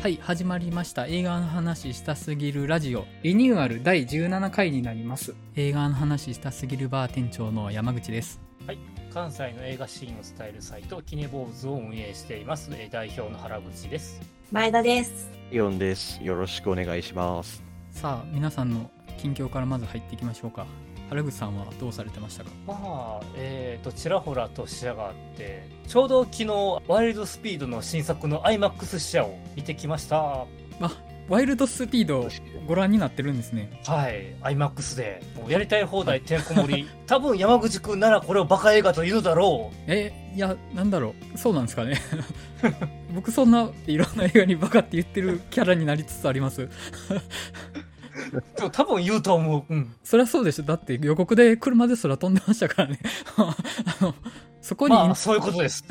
[0.00, 1.06] はい、始まりました。
[1.06, 3.04] 映画の話したすぎるラジオ。
[3.24, 5.34] リニューアル第17回になります。
[5.56, 8.40] 映画の話したすぎるバー店長の山口です。
[9.12, 14.20] 関西の映画シーンを伝えるサイトキネボーズを運営していますえー代表の原口です
[14.52, 15.28] 前田です。
[15.50, 16.22] イオンです。
[16.22, 17.60] よろしくお願いします。
[17.90, 20.64] さあ、皆さんの近況からまず入っていきましょうか。
[21.08, 22.50] 原口さんはどうされてましたか？
[22.66, 22.74] ま
[23.20, 26.46] あえー、とちらほらと視野があってちょうど昨日
[26.86, 30.46] ワイルドスピードの新作の IMAX 視野を見てきましたは
[30.80, 30.92] あ、
[31.28, 32.28] ワイルドスピード
[32.66, 33.70] ご覧になってるんですね。
[34.10, 41.38] い IMAX でもうやりたい放題てんこ盛り 多分山口くんならこれをバカ映画と言うだろえ、いや、なんだろう。
[41.38, 41.96] そうなんですかね。
[43.14, 46.68] 僕そんないろんな映画にバカって言ってるキャラになりつつあります。
[48.32, 50.64] うでも多分言うと思ううんそりゃそうでしょ。
[50.64, 53.00] だって予告で車で空飛んでましたからね。
[53.36, 53.54] あ
[54.00, 54.14] の、
[54.60, 55.84] そこに、まあそういうことです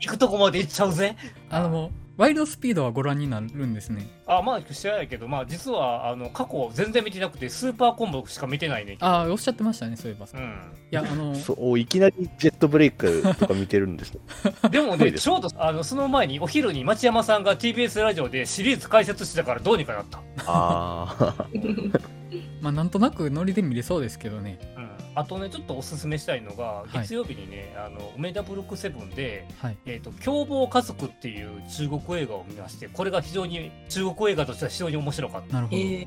[0.00, 1.16] 行くとこまで行っちゃうぜ
[1.50, 4.08] あの、ワイルドスピードはご覧になるんですね。
[4.26, 10.26] あまあ知らないけどまあ実はあの過去全然見てなくてスーパーコンボしか見てないねああ、おっしゃってましたね、そういえば。
[10.26, 10.56] いうん
[10.90, 14.20] や、あの、そう、いきなりジェットブレイクとか見てるんですね。
[14.70, 20.18] でもね、ちょうどあのその前にお昼に町山さんが TBS ラジオでシリーズ解説してたからどうにかなった。
[20.46, 21.46] ああ。
[22.60, 24.58] まあ、なんとなくノリで見れそうですけどね。
[24.76, 24.85] うん、
[25.16, 29.76] あとね、ちょっとおすすめしたいのが、い月曜日にね、あの梅田ブルックセブンで、はい。
[29.86, 35.54] えーと「凶暴家族」っていう中国映画を見まして、これが非常に中国映画としては非常に面白かった。
[35.54, 35.78] なるほど。
[35.78, 36.06] えー、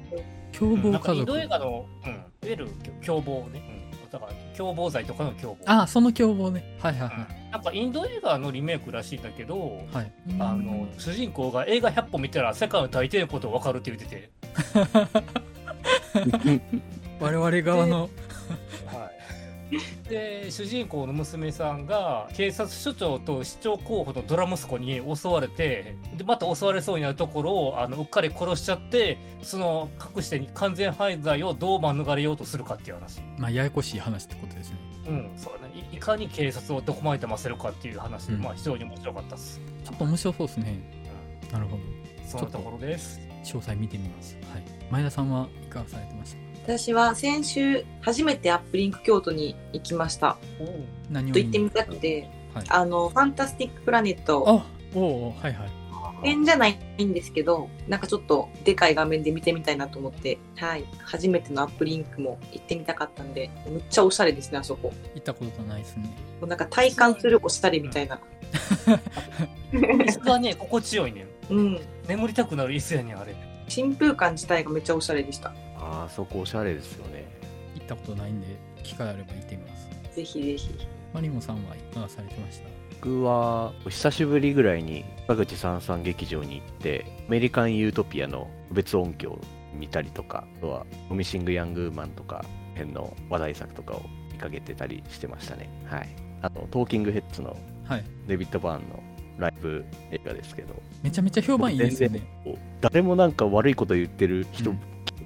[0.51, 1.37] 凶うん暴家族インド。
[1.39, 2.67] 映画の、うん、いわゆる
[3.01, 5.57] 凶暴ね、うん、だから凶暴罪とかの凶暴。
[5.65, 6.77] ああ、その凶暴ね。
[6.79, 9.95] はいはいはうんなんかインド映画のリメイクらしいんだけど、い。
[9.95, 10.11] はい。
[10.37, 14.29] あの主人公が映画100本見たら世界の大抵のこと分かるって言ってて、
[17.19, 18.09] 我々側の、はい、
[20.09, 33.21] で主人公の娘さんが警察署長と市長候補のドラ息子に襲われてでまた襲われそうになるところをあのうっかり殺しちゃってその隠して完全犯罪をどう免れようとするかっていう話。
[33.37, 34.77] まあ、ややこしい話ってことですね。
[35.07, 39.59] うん、そうだねいいかに警察をどこまで騙せるかっていう話で、うんまあ非常に面白かったです。
[39.85, 40.79] ちょっと面白そうですね。
[41.51, 41.83] なるほど。
[42.27, 43.19] そんなところです。
[43.43, 44.35] 詳細見てみます。
[44.53, 44.63] はい。
[44.91, 50.37] 前田さんはいかがされてました私は先週初めてアップリンク京都に行きました。
[51.09, 52.65] 何をと行ってみたくて、はい。
[52.69, 54.65] あの、ファンタスティックプラネット、あ
[54.95, 55.79] おおはいはい。
[56.21, 60.85] 点じゃないんですけど、なんかちょっとでかい画面で見てみたいなと思って、はい。
[61.03, 64.89] 初めてのアップリンクも行ってみたかったんで、むっちゃおしゃれですね、あそこ。
[64.89, 66.09] も行ったことないですね。
[66.41, 68.19] うなんか体感するおしゃれみたいな。
[69.71, 71.53] 椅子がね、心地よいねん。
[71.53, 71.79] うん。
[72.07, 73.35] 眠りたくなる椅子やねん、あれ。
[73.67, 75.53] 新風感自体がめっちゃおしゃれでした。
[75.89, 77.25] ああ、そこおしゃれですよね。
[77.75, 78.47] 行ったことないんで、
[78.83, 79.89] 機会あれば行ってみます。
[80.15, 80.69] ぜひぜひ。
[81.13, 82.67] マリモさんはいかがされてました？
[83.01, 89.39] 僕は、久しぶりぐらいに、田口三三劇場に行って、アメリカン・ユートピアの別音響を
[89.73, 92.45] 見たりとか、あとは、オミシング・ヤング・ウーマンとか、
[92.75, 95.69] 辺の話題作とかを見かけてたりしてましたね。
[95.85, 96.09] はい。
[96.41, 98.03] あと、トーキング・ヘッズのはい。
[98.27, 99.01] デビッド・バーンの
[99.39, 102.21] ライブ映画ですけど、めちゃめちゃ評判いいですよね。
[102.81, 104.79] 誰もなんか悪いこと言ってる人、うん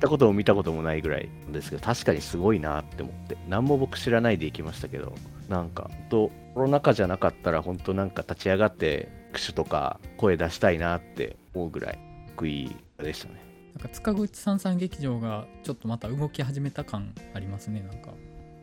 [0.03, 3.37] 聞いたことも見たこともないぐらいですけど確かにすごいなって思って。
[3.47, 5.15] 何も僕知らないで行きましたけど
[5.47, 11.99] なんかほんとコロナ禍じゃなかったら本当なんか立ち上がって握手とか声出したいなって思うぐらい
[12.35, 13.41] 得意でしたね。
[13.75, 18.11] なんか塚口三三劇場がちょっとまた動き始めた感ありますね、なんか。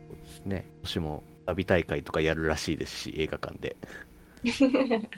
[0.09, 0.71] そうですね。
[0.83, 3.77] もしも旅大会とかやるらしいですし映画館で。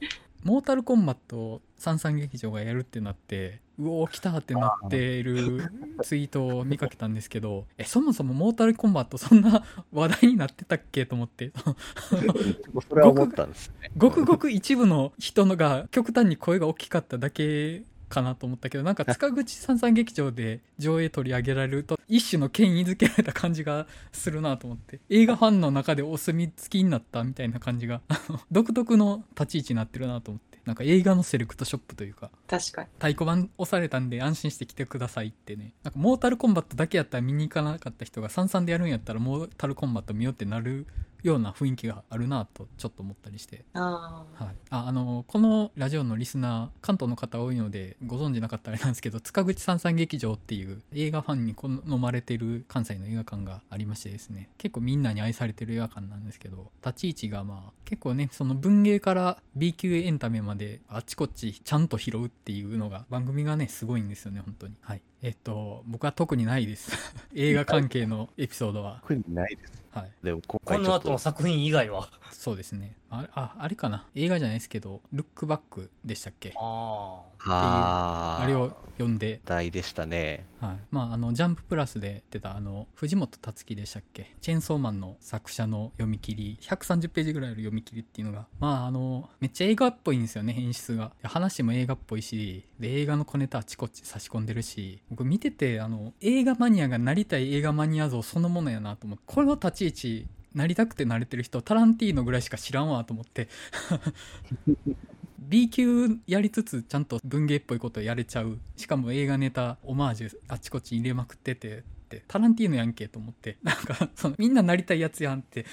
[0.44, 5.70] モータルコンバットを三三劇場がやるってなって、うおー、来たってなってる
[6.02, 11.52] ツイートを見かけたんですけど、え、そもそもモータルコンバットそんな話題になってたっけと思って、
[12.88, 13.90] それは思ったんですね。
[13.96, 25.00] ごくごく一部の人のが極端に声が大きかっただけかなと思ったけどなんか塚口三三劇場で上映取り上げられると一種の権威づけられた感じがするなと思って。
[25.10, 28.00] 映画ファンの中でお墨付きになったみたいな感じが。
[28.50, 32.88] 独特の立ち位置になってるなと思ってなんか映画のセレクトショップというか確かに。
[32.98, 40.86] 太鼓判押されたんで安心して来てくださいってねなんかモータルコンバットだけやったら見に行かなかった人が三々でやるんやったらモータルコンバット見ようってなる
[41.22, 43.64] ような雰囲気があるなとちょっと思ったりして。
[43.74, 44.44] ああ。
[44.44, 54.50] はい、ああのこのラジオのリスナー関東の方多いのでご存知なかったらあれなんですけど塚口三三劇場っていう映画ファンに好まれてる関西の映画館がありましてですね。
[54.58, 64.74] 結構みんなに愛されてる映画館なんですけど立ち位置がまあ結構ねその文芸から B 級エンタメまであっちこっちちゃんと拾うっていうのが番組がねすごいんですよね本当に。
[64.80, 66.92] はいえっと僕は特にないです。
[67.34, 68.98] 映画関係のエピソードは。
[69.02, 69.72] 特にないです。
[69.90, 70.10] はい。
[70.22, 71.04] でも今この回ちょっと。
[71.06, 72.08] トの作品以外は。
[72.30, 74.06] そうですねあああれかな？
[74.14, 76.52] 映画じゃないですけど「ルックバック」でしたっけ？
[76.56, 80.44] あああれを読んで、題でしたね。
[80.60, 80.76] はい。
[80.90, 84.34] まあ、あのジャンププラスで出たあの藤本達樹でしたっけ？
[84.40, 86.58] チェーンソーマンの作者の読み切り。
[86.60, 88.46] 130ページぐらいの読み切りっていうのが。
[88.58, 91.12] まああのめっちゃ映画っぽいんですよね演出が。
[91.22, 95.00] で話も映画っぽいしで映画の小ネタあちこち差し込んでるし。
[95.08, 99.24] 僕見ててあの映画マニアがなりたい映画マニア像そのものやなと思って。
[99.26, 99.88] この立ち位
[100.24, 100.26] 置
[100.58, 103.48] なりたくてなれてる人タランティーノぐらいしか知らんわと思って。
[105.38, 108.58] B 級やりつつちゃんと文芸っぽいことやれちゃう。
[108.76, 112.24] しかも映画ネタオマージュあちこち入れまくっててって。
[112.26, 113.56] タランティーノやんけと思って。
[113.62, 115.64] なんかそのみんななりたいやつやんって。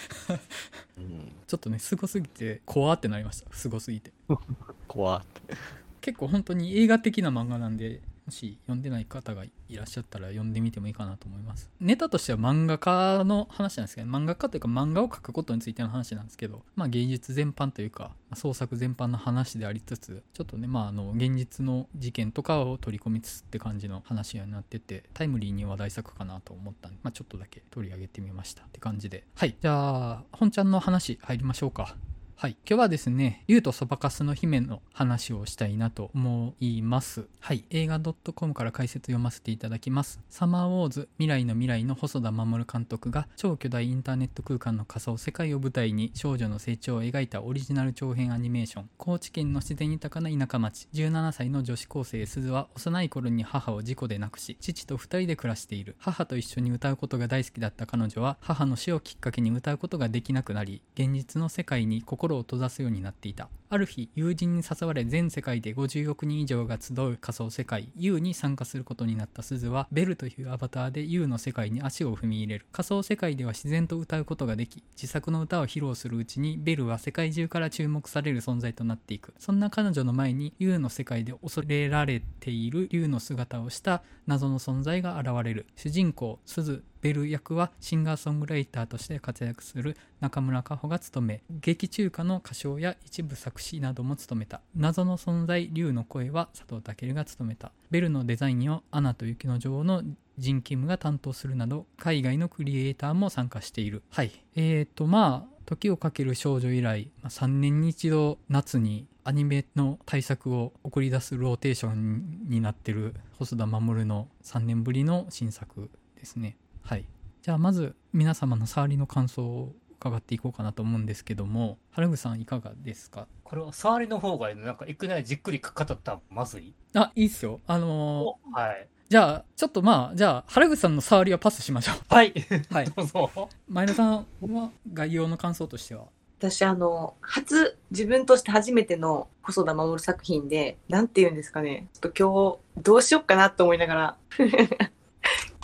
[0.99, 3.51] うん、ちょっとねすごすぎて怖ってなりました。
[3.53, 4.11] すごすぎて。
[4.87, 5.55] 怖って。
[5.99, 11.69] 結構本当に映画的な漫画なんでもし読んでない方がいらっしゃったら読んでみてもいいかなと思います。
[11.79, 16.63] ネタとしては漫画家の話なんですけど漫画家というか漫画を描くことについての話なんですけど。
[16.75, 29.25] まあ芸術全般というか創作全般の話でありつつちょっとねまああの現実の事件とかを取り込みつつって感じの話になっててタイムリーに話題作かなと思ったんで、まあ、ちょっとだけ取り上げてみましたって感じで。
[29.35, 29.55] はい。
[29.61, 31.95] じゃあ本ちゃんの話入りましょうか。
[32.37, 32.57] はい。
[32.69, 37.27] 今日はですね、竜とそばかすの姫の話をしたいなと思います。
[37.39, 37.63] はい。
[37.69, 37.97] 映画
[38.35, 40.19] .com から解説読ませていただきます。
[40.29, 48.89] サマーウォーズ未来の未来の細田守監督が超巨大インターネット空間の仮想世界を舞台に少女の成長を描いたオリジナル長編アニメーション。
[48.97, 50.89] 高知県の自然豊かな田舎町。
[50.93, 55.95] 17歳の女子高生鈴は幼い頃に母を事故で亡くし、父と二人で暮らしている。
[55.99, 63.49] 母と一緒に歌うことが大好きだった彼女は母の死をきっかけに歌うことができなくなり、現実の世界に心心を閉ざすようになっていた。
[63.67, 72.67] ある日、友人に誘われ全世界で50億人以上が集う仮想世界 U に参加することになった鈴は、ベルというアバターで U の世界に足を踏み入れる。
[72.71, 79.33] 仮想世界では自然と歌うことができ、自作の歌を披露するうちに、ベルは世界中から注目される存在となっていく。
[79.39, 85.65] そんな彼女の前に U の世界で恐れられている竜の姿をした謎の存在が現れる。
[85.75, 94.61] 主人公、鈴、ベル役はシンガーソングライターとして活躍する中村佳穂が務め劇中歌の歌唱や一部作詞なども務めた。
[94.75, 97.71] 謎の存在竜の声は佐藤健が務めた。
[97.91, 100.03] ベルのデザインをアナと雪の女王の
[100.37, 104.03] ジン・キムが担当するなど海外のクリエイターも参加している。
[104.11, 104.31] はい。
[104.55, 116.57] えーとまあ時をかける少女以来、まあ3年に一度夏にアニメの対策を送り出すローテーションになってる細田守の3年ぶりの新作ですね。
[116.83, 117.05] はい。
[117.41, 119.75] じゃあまず皆様の触りの感想を
[120.05, 123.27] 伺っていこうかなと思うんですけども、原口さんいかがですか？
[123.43, 126.73] これは触りの方がいいのなんかいきなりじっくり語ったらまずい？
[126.93, 127.59] あ、いいっすよ。
[127.65, 128.87] あのーはい。
[129.09, 131.95] じゃあ、ちょっとまあ、じゃあ、原口さんの触りはパスしましょう。
[132.13, 132.33] はい。
[132.71, 132.85] はい。
[132.85, 133.49] どうぞ。
[133.67, 136.05] 前田さんは概要の感想としては？
[136.39, 144.49] 私あの初自分として初めての細田守作品でなんて言うんですかねちょっと今日どうしよっかなと思いながら 今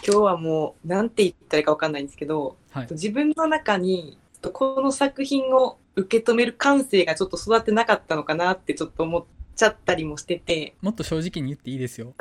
[0.01, 2.87] 日はもうなんて言ったらいいかわかんないんですけどはい。
[2.91, 12.13] 自分の中にとこの作品を受け止める感性がちょっと育ってなかったのかなってちょっと思っちゃったりもしててもっと正直に言っていいですよ。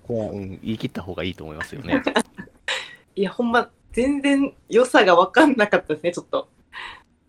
[0.00, 2.02] ここは、うん、言い切った方がいいと思いますよね。
[3.16, 6.48] いやほんま全然良さが分かんなかったですねちょっと。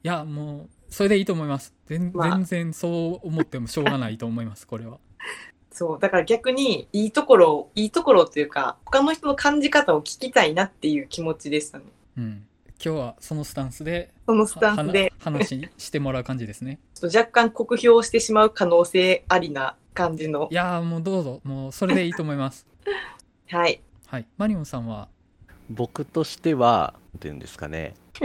[0.03, 1.74] いや、もう、それでいいと思います。
[1.88, 5.00] 全まあ全然そう思ってもしょうがないと思います、これは。
[5.72, 11.86] そうだから逆にいいところをいいところというか他の人の感じ方を聞きたいなっていう気持ちでしたね。
[12.18, 12.46] うん。
[12.83, 16.79] 今日はそのスタンスで、そのスタンスでは話してもらう感じですね。
[16.95, 20.55] ちょっと若干酷評してしまう可能性ありな感じのい。
[20.55, 22.65] やーもうどうぞ、もうそれでいいと思います。
[23.50, 23.81] はい。
[24.07, 24.25] はい。
[24.38, 25.09] マリオンさんは、
[25.69, 27.95] 僕としては、なんていうんですかね、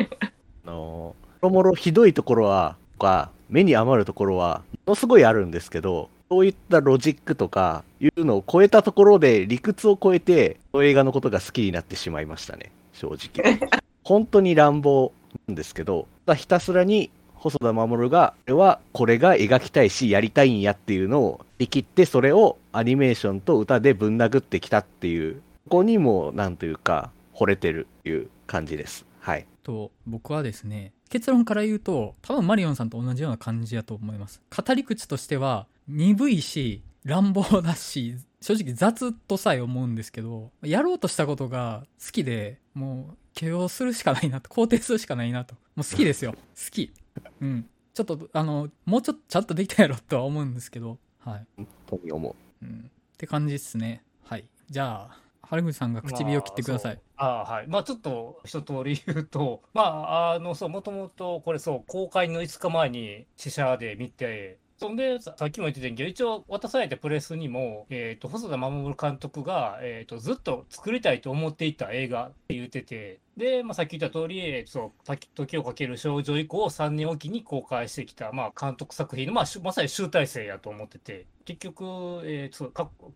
[0.65, 13.59] あの、もろもろひどいところは、か、目に余るところは、ものすごいあるんですけど、そういったロジックとか、いうのを超えたところで、理屈を超えて、この映画のことが好きになってしまいましたね、正直。
[14.05, 15.13] 本当に乱暴
[15.49, 16.07] なんですけど、
[16.37, 29.05] ひたすらに、細田守が、これはこれが描きたいし、やりたいんやっていうのを、できって、それをアニメーションと歌でぶん殴ってきたっていう、ここにも、なんというか、惚れてるっていう感じです。
[29.21, 29.47] はい。
[29.65, 46.39] と僕はですね結論から言うと多分マリオンさんと同じような感じだと思います語り口としては鈍いし乱暴だし正直雑とさえ思うんですけどやろうとしたことが好きでもう許容するしかないなと肯定するしかないなともう好きですよ好
[46.71, 46.93] き
[47.41, 52.35] うんちょっとあのもうちょっとちゃんとできたやろとは思うんですけどはい本当に思う。
[52.65, 54.03] うん、って感じですね。
[54.25, 54.45] はい。
[54.69, 57.01] じゃあ、原口さんが唇を切ってください。
[57.17, 57.67] あはい。
[57.69, 81.85] まあちょっと一通り言うと、まああの、そう、もともとこれそう、公開の5日前に試写で見て、そんで、さっきも言ってたけど、一応渡されたプレスにも、えっ、と、細田守監督が、えっ、と、ずっと作りたいと思っていた映画って言ってて、で、まあ、さっき言った通り、そう、時をかける少女以降、3年おきに公開してきた、まあ、監督作品の、まあ、まさに集大成やと思ってて、結局、
[82.25, 82.73] えーそう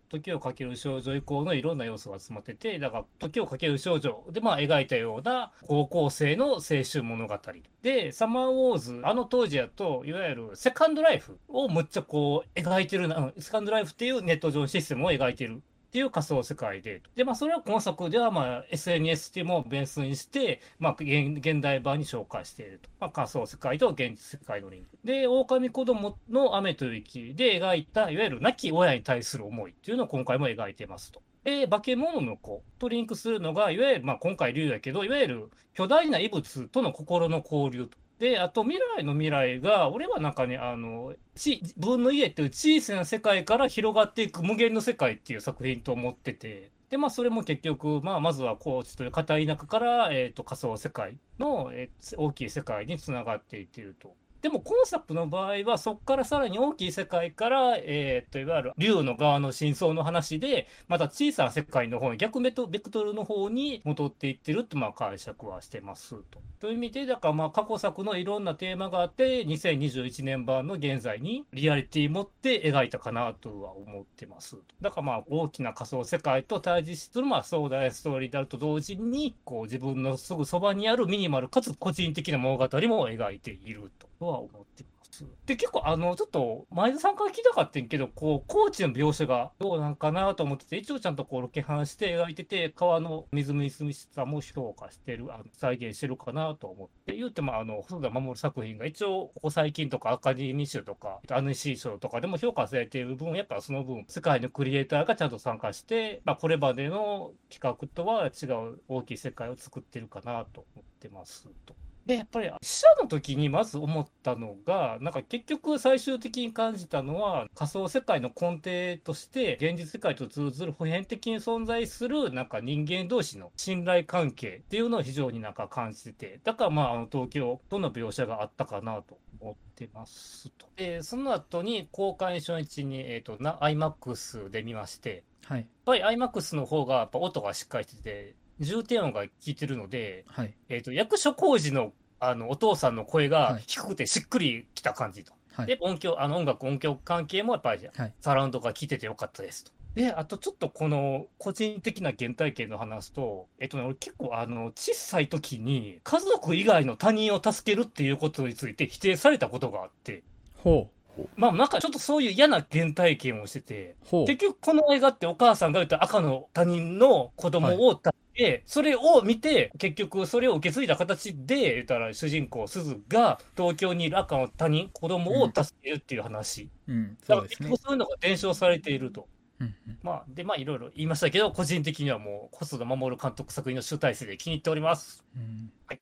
[0.09, 7.39] 時をかける少女以降のいろんな要素が集まってて、だから、時をかける少女で、まあ、描いたような高校生の青春物語。
[7.81, 17.01] で、サマーウォーズ、あの当時やと、いわゆるセカンドライフをむっちゃこう、描いてるな、セカンドライフっていうネット上のシステムを描いてるっていう仮想世界で。
[17.15, 22.89] で、まあ、それは今作では、まあ、SNS っていうものをベースにして、まあ、現現代版に紹介していると。
[22.99, 24.97] まあ、仮想世界と現実世界のリンク。
[25.03, 31.23] で、狼子供の雨と雪で描いた、いわゆる亡き親に対する思いっていうのを今回も描いてますと。
[31.43, 37.97] で、化け物の子とリンクするのが、いわゆる、まあ、今回竜やけど、いわゆる巨大な異物との心の交流と。
[38.19, 54.13] で、あと未来の未来が、俺はなんかね、あの、ち自分の家っていう小さな世界から広がっていく無限の世界っていう作品と思ってて、で、まあ、それも結局、まあ、まずは高知という片田舎から、えっ、と、仮想世界の、えー大きい世界につながっていっていると。
[54.41, 66.41] でも今作の場合はそこからさらに大きい世界から、えー、といわゆる竜の側の真相の話でまた小さな世界の方に逆ベトベクトルの方に戻っていってるとまあ解釈はしてますと。
[66.59, 74.57] という意味でだからまあ過去作のいろんなテーマがあって2021年版の現在にリアリティ持って描いたかなとは思ってます。
[74.81, 84.99] だからまあ大きな仮想世界と対峙するまあ壮大なストーリーであると同時にこう自分のすぐそばにあるミニマルかつ個人的な物語も描いているととは思ってます。
[85.45, 111.73] で結構あのちょっと前田さんから聞きたかったんけどこう高知の描写がどうなんかなと思ってて一応ちゃんとこうロケハンして描いてて川のみずみずしさも評価してるあの再現してるかなと思って言うてもあの細田守作品が一応ここ最近とかアカデミー賞とかアヌシー賞とかでも評価されている分やっぱその分世界のクリエイターがちゃんと参加して、まあ、これまでの企画とは違う大きい世界を作ってるかなと思ってますと。
[112.09, 130.65] で、やっぱり、死者の時にまず思ったのが、なんか結局最終的に感じたのは、仮想世界の根底として、現実世界と通ずる普遍的に存在する、なんか人間同士の信頼関係っていうのを非常になんか感じてて、だからまあ、あの東京との描写があったかなと思ってますと。
[130.77, 135.59] で、その後に公開初日に、えっ、と、な IMAX で見まして、はい。
[135.59, 140.53] やっぱり IMAX の方がやっぱ音がしっかりしてて、重低音が効いてるので、はい。
[140.67, 145.33] えっ、と、役所広司の、あの、お父さんの声はいが低くてしっくりきた感じと。
[145.53, 145.67] はい。
[145.67, 149.71] で、音響、あの、音楽、音響関係もやっぱり、はいサラウンドが効いててよかったですと。
[149.95, 160.23] で、あとちょっとこの個人的な原体験の話すと、えっとね、俺結構あの、小さい時に家族以外の他人を助けるっていうことについて否定されたことがあって、
[160.63, 160.89] ほ
[161.35, 163.95] まあなんかちょっとそういう嫌な原体験をしてて。
[164.27, 177.17] 結局この映画ってお母さんが言った赤の他人の子供を助けて、それを見て結局それを受け継いだ形で言ったら主人公すずが東京にいる赤の他人子供を助けるっていう話、うん。
[177.27, 177.87] だからそうですね結構。
[177.87, 179.27] そういうのが伝承されていると。
[179.59, 179.97] うんうん。
[180.03, 185.23] まあ、でまあいろいろ言いましたけど個人的にはもう細田守監督作品の集大成で気に入っております。
[185.35, 185.99] うんはい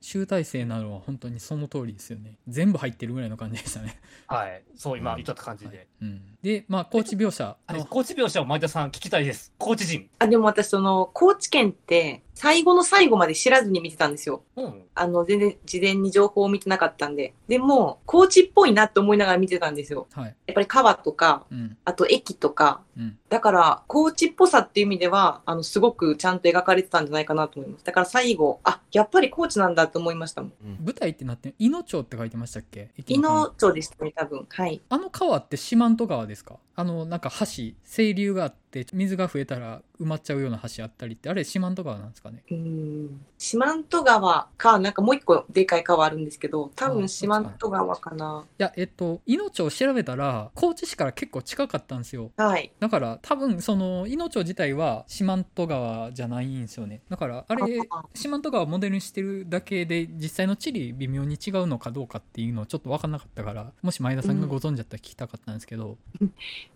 [0.00, 2.38] 集大成なのは本当にその通りですよね。
[2.48, 4.00] 全部入ってるぐらいの感じでしたね。
[4.26, 5.76] はい、そう今言った感じで。
[5.76, 9.52] はいうん、で、まあ、高知描写はいの、高知描写を前田さん聞きたいです。
[9.58, 10.08] 高知人。
[10.18, 14.42] あ、でも私、その、高知県って、最後の最後まで知らずに見てたんですよ。
[14.56, 14.84] うん。
[14.94, 17.34] あの、全然事前に情報を見てなかったんで。
[17.48, 20.06] でも、高知っぽいなって思いながら見てたんですよ。
[20.12, 20.24] はい。
[20.46, 21.76] やっぱり川とか、うん。
[21.84, 22.80] あと駅とか。
[22.96, 23.18] うん。
[23.28, 27.84] だから、高知っぽさっていう意味では、あの、すごくちゃんと描かれてたんじゃないかなと思います。
[27.84, 30.52] だから最後、あ、やっぱり高知なんだと思いましたもん。
[30.82, 32.88] 舞台ってなって、伊野町って書いてましたっけ？
[32.96, 34.46] 駅伊野町でしたね、多分。
[34.48, 34.80] はい。
[34.88, 36.58] あの川って四万十川ですか？
[36.76, 37.44] あの、なんか橋、
[37.84, 43.26] 清流があって、水が増えたら埋まっちゃうような橋あったりって、あれ四万十川なんですかねうーん。
[43.38, 48.44] 四万十川か、なんかもう一個でかい川あるんですけど、多あ分四万十川かな。
[48.58, 52.30] いや、えっと、伊野町を調べたら、高知市から結構近かったんですよ。
[52.36, 52.72] はい。
[52.78, 57.02] だから、多分、その、伊野町自体は四万十川じゃないんですよね。
[57.08, 65.96] だから、あれ、あ四万十川をモデルにしてるだけで実際の地理微妙に違うのかどうかっていうのをちょっと分かんなかったからもし前田さんがご存知だったら聞きたかったんですけど、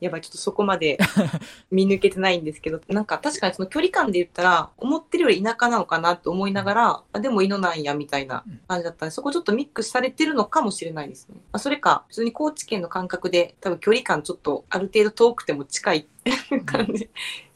[0.00, 0.98] やばい、ちょっとそこまで
[1.70, 11.36] 見抜けてないんですけど、なんか確かにその距離感で言ったら、思ってるより田舎なのかなと思いながら、あでも井野なんやみたいな感じだったんで、そこちょっとミックスされてるのかもしれないですね。
[11.36, 16.08] まあ、それか、普通に高知県の感覚で、多分距離感ちょっとある程度遠くても近い
[16.66, 17.08] 感じ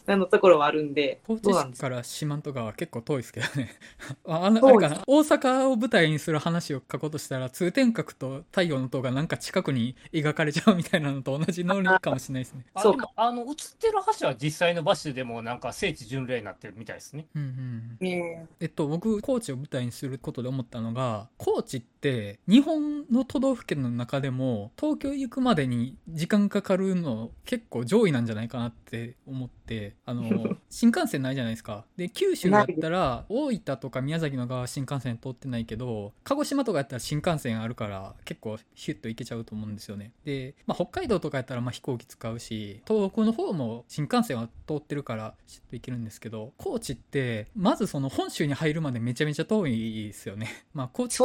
[0.08, 3.76] なのところはあるんで、高知市から四万十川は結構遠いですけどね。
[4.26, 5.02] ああのあれかな？
[5.06, 12.64] 大阪を舞台にする話を書こうとしたら通天閣と太陽の塔がなんか近くに描かれちゃうみたいなのと同じノリかもしれないですね。
[12.72, 13.46] あそうでもあの映っ
[13.78, 17.26] てる橋は実際の場所でもなんか聖地巡礼になってるみたいですね。
[17.34, 29.57] うんうんねえっと、僕高知を舞台にすることで思ったのが高知って日本の都道府県の中でも東京行くまでに時間かかるの結構上位なんじゃないかなって思って
[30.04, 31.84] あの 新幹線ないじゃないですか。
[31.96, 40.12] で九州だったら大分とか宮崎の側は新幹線通ってないけど鹿児島とかやったら新幹線あるから結構ヒュッと行けちゃうと思うんですよね。
[40.24, 50.48] で、まあ、北海道とかやったらまあ飛行機使うし東北の方も新幹線は通ってるからシュッと行けるんですけど高知ってまずその本州に入るまでめちゃめちゃ遠いですよね。
[50.72, 51.18] まあ高知。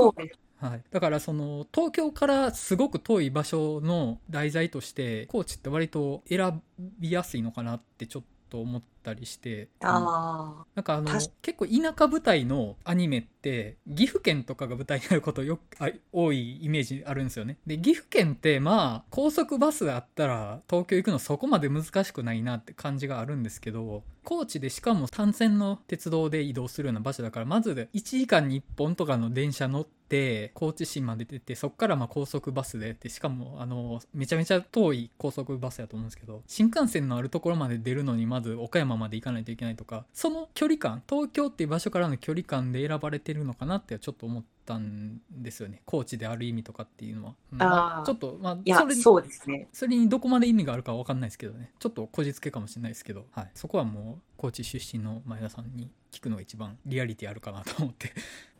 [0.63, 6.61] はい、だからその東京からすごく遠い場所の題材として高知って割と選
[6.99, 8.23] びやすいのかなってちょっ
[8.53, 17.57] と思ったりしてあなんかあの確結構田舎舞台のアニメって岐阜県とかが舞台になることよくあ多いイメージあるんですよね。
[17.67, 45.81] で岐阜県ってまあ高速バスあったら東京行くのそこまで難しくないなって感じがあるんですけど高知でしかも単線の鉄道で移動するような場所だからまず1時間に1本とかの電車乗って高知市まで出てそっからまあ高速バスででしかもあのめちゃめちゃ遠い高速バスやと思うんですけど新幹線のあるところまで出るのにまず岡山まで行かないといけないとかその距離感東京っていう場所からの距離感で選ばれてるのかなってちょっと思ったんですよね。
[45.85, 47.57] 高知である意味とかっていうのは、うん。
[47.57, 48.05] まあー。
[48.05, 49.67] ちょっとまあそれ、にそうですね。
[49.73, 51.71] それにどこまで意味があるかは分かんないですけどね。
[51.79, 58.11] ちょっとこじつけかもしれないですけど、はい、そこはもう高知出身の前田さんに聞くのが一番リアリティあるかなと思って。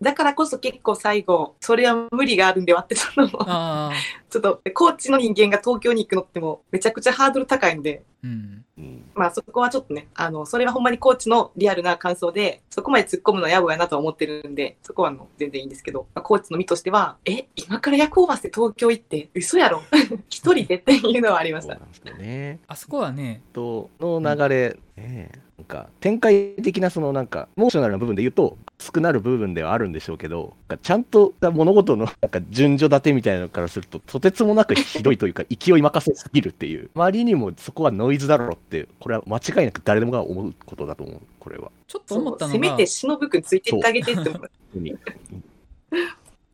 [0.01, 3.27] だからこそ結構最後、それは無理があるんではってたの。
[3.27, 3.91] も、
[4.29, 8.65] ちょっと、高知の人間が東京に行くのってもうめちゃくちゃハードル高いんで、うん。
[8.77, 19.83] うんまあそこはちょっとね、あの、それはほんまに高知のリアルな感想で、そこまで突っ込むのは野暮やなとは思ってるんで、そこはあの全然いいんですけど、まあ、高知の身としては、え、今から夜行バスで東京行って、嘘やろ。
[20.29, 21.74] 一人でっていうのはありました。
[21.74, 22.59] そうなんですよね。
[22.68, 41.72] あそこはねとの流れ、ねなんか展開的なそのなんかモーショナルな部分で言うと少なる部分ではあるんでしょうけどなんかちゃんと物事のなんか順序立てみたいなのからするととてつもなくひどいというか勢い任せすぎるっていう周りにもそこはノイズだろうってこれは間違いなく誰でもが思うことだと思うこれは。
[41.88, 44.50] ちょっと思ったのがせめて忍くんついてってあげてって思う。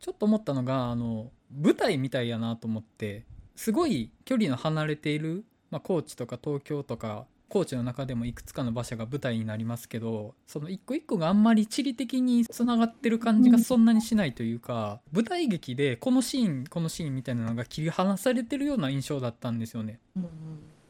[0.00, 3.24] ちょっと思ったのがあの舞台みたいやなと思って
[3.56, 19.98] すごい距離の離れている、まあ、高知とか東京とか高知の中でもいくつかの場所が舞台になりますけどその一個一個があんまり地理的につながってる感じがそんなにしないというか、舞台劇でこのシーンこのシーンみたいなのが切り離されてるような印象だったんですよね。
[20.16, 20.24] うん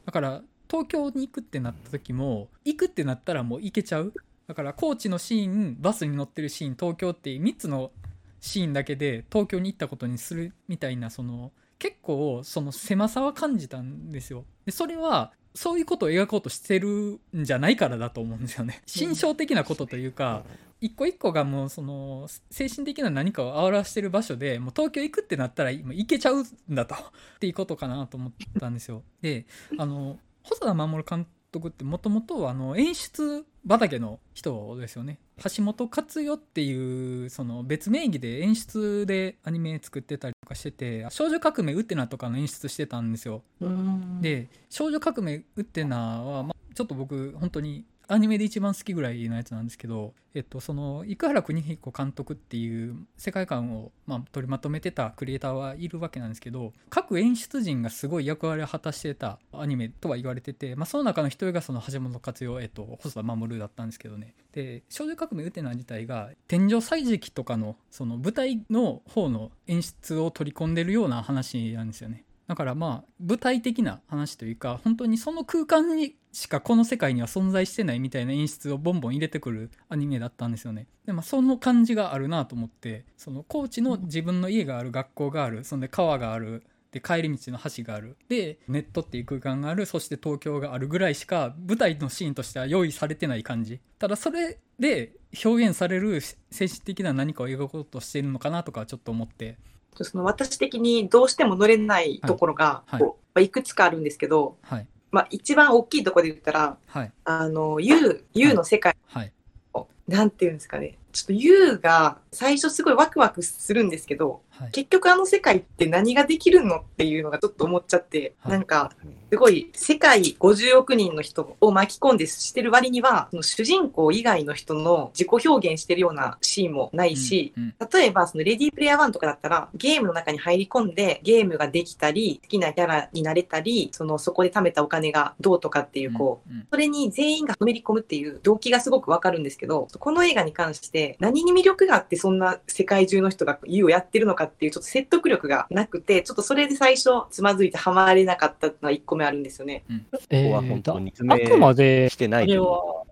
[0.05, 4.13] だから東京に行くってなった時も行くってなったらもう行けちゃう
[4.47, 7.91] だから高知のシーンバスに乗ってるシーン東京って3つの
[8.39, 18.81] シーンだけで東京に行ったことにするみたいなその結構その狭さは感じたんですよでそれはそういうことを描こうとしてるんじゃないからだと思うんですよね。
[18.85, 20.43] 心象的なことというか
[20.79, 26.95] 一個一個がもうその精神的な何かを表してる場所でもう東京行くってなったらもう行けちゃうんだと。
[26.95, 26.97] っ
[27.39, 29.03] ていうことかなと思ったんですよ。
[29.21, 29.45] で
[29.77, 35.19] あの細田守監督ってもともとあの演出畑の人ですよね。
[35.55, 43.43] 橋本勝代っていうその別名義で演出でアニメ作ってたりとかしてて「少女革命ウテナ」とかの演出してたんですよ。
[43.59, 44.21] うん。
[44.21, 72.25] で「少女革命ウテナは」まちょっと僕本当にアニメで一番好きぐらいのやつなんですけど、えっと、その生原邦彦監督っていう世界観を、まあ、取りまとめてたクリエイターはいるわけなんですけど各演出陣がすごい役割を果たしてたアニメとは言われてて、まあ、その中の一人がその橋本勝代、えっと、細田守だったんですけどねで少女革命ウテナ自体が天井歳時記とかのその舞台の方の演出を取り込んでるような話なんですよね。
[72.51, 80.87] だからまあ舞台的な話というか本当にその空間にしかこの世界には存在してないみたいな演出をボンボン入れてくるアニメだったんですよね。
[81.05, 88.17] でまあその感じがあるなと思ってその高知の自分の家がある学校があるそんで川があるで帰り道の橋がある。
[88.27, 93.79] でネットっていう空間があるそして東京があるぐらいしか舞台のシーンとしては用意されてない感じ。
[93.97, 95.13] ただそれで
[95.45, 99.57] 表現される精神的な何かを描こうとしているのかなとかちょっと思って。
[99.95, 103.01] その私的にどうしても乗れないところが、はい。
[103.01, 104.87] まあ、いくつかあるんですけど、はい。
[105.11, 109.33] まあ、一番大きいところで言ったら、はいあの、U、U の世界はい。
[109.73, 110.97] を、なんていうんですかね。
[111.11, 114.71] ちょっと U が最初すごいワクワクするんですけど、はい。
[114.71, 118.51] 結局あの世界って何ができるのっていうのがちょっと思っちゃって、はい。
[118.53, 118.91] なんか
[119.29, 127.75] すごい世界50億人の人を巻き込んでしてる割にはその主人公以外の人の自己表現してるようなシーンもないし、うんうん。
[127.91, 136.67] 例えばそのレディープレイヤー1とかだったらゲームの中に入り込んでゲームができたり好きなキャラになれたりそのそこで貯めたお金がどうとかっていうこううん。
[136.69, 149.83] それに全員がのめり込むっていう動機がすごくわかるんですけど、この映画に関して何に魅力があってそんな世界中の人が U をやってるのかっていうちょっと説得力がなくて、ちょっとそれで最初つまずいてハマれなかったのは1個目あるんですよね。
[150.29, 152.57] えここは本当にあくまでしてなあれい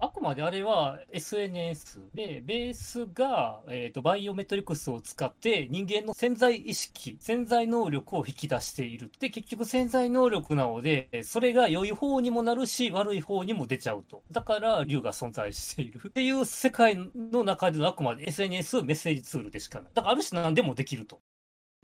[0.02, 9.12] あくまであれは SNS で、ベースが、えー、とバイオメトリクスを使って人間の潜在意識、潜在能力を引き出している。
[9.20, 14.24] で、結局潜在能力なので、それが良い方にもなるし、悪い方にも出ちゃうと。
[14.32, 16.00] だから、竜が存在している。
[16.08, 19.92] っていう世界の中でのあくまで SNS メッセージツールでしかない。
[19.94, 21.19] だから、ある種何でもできると。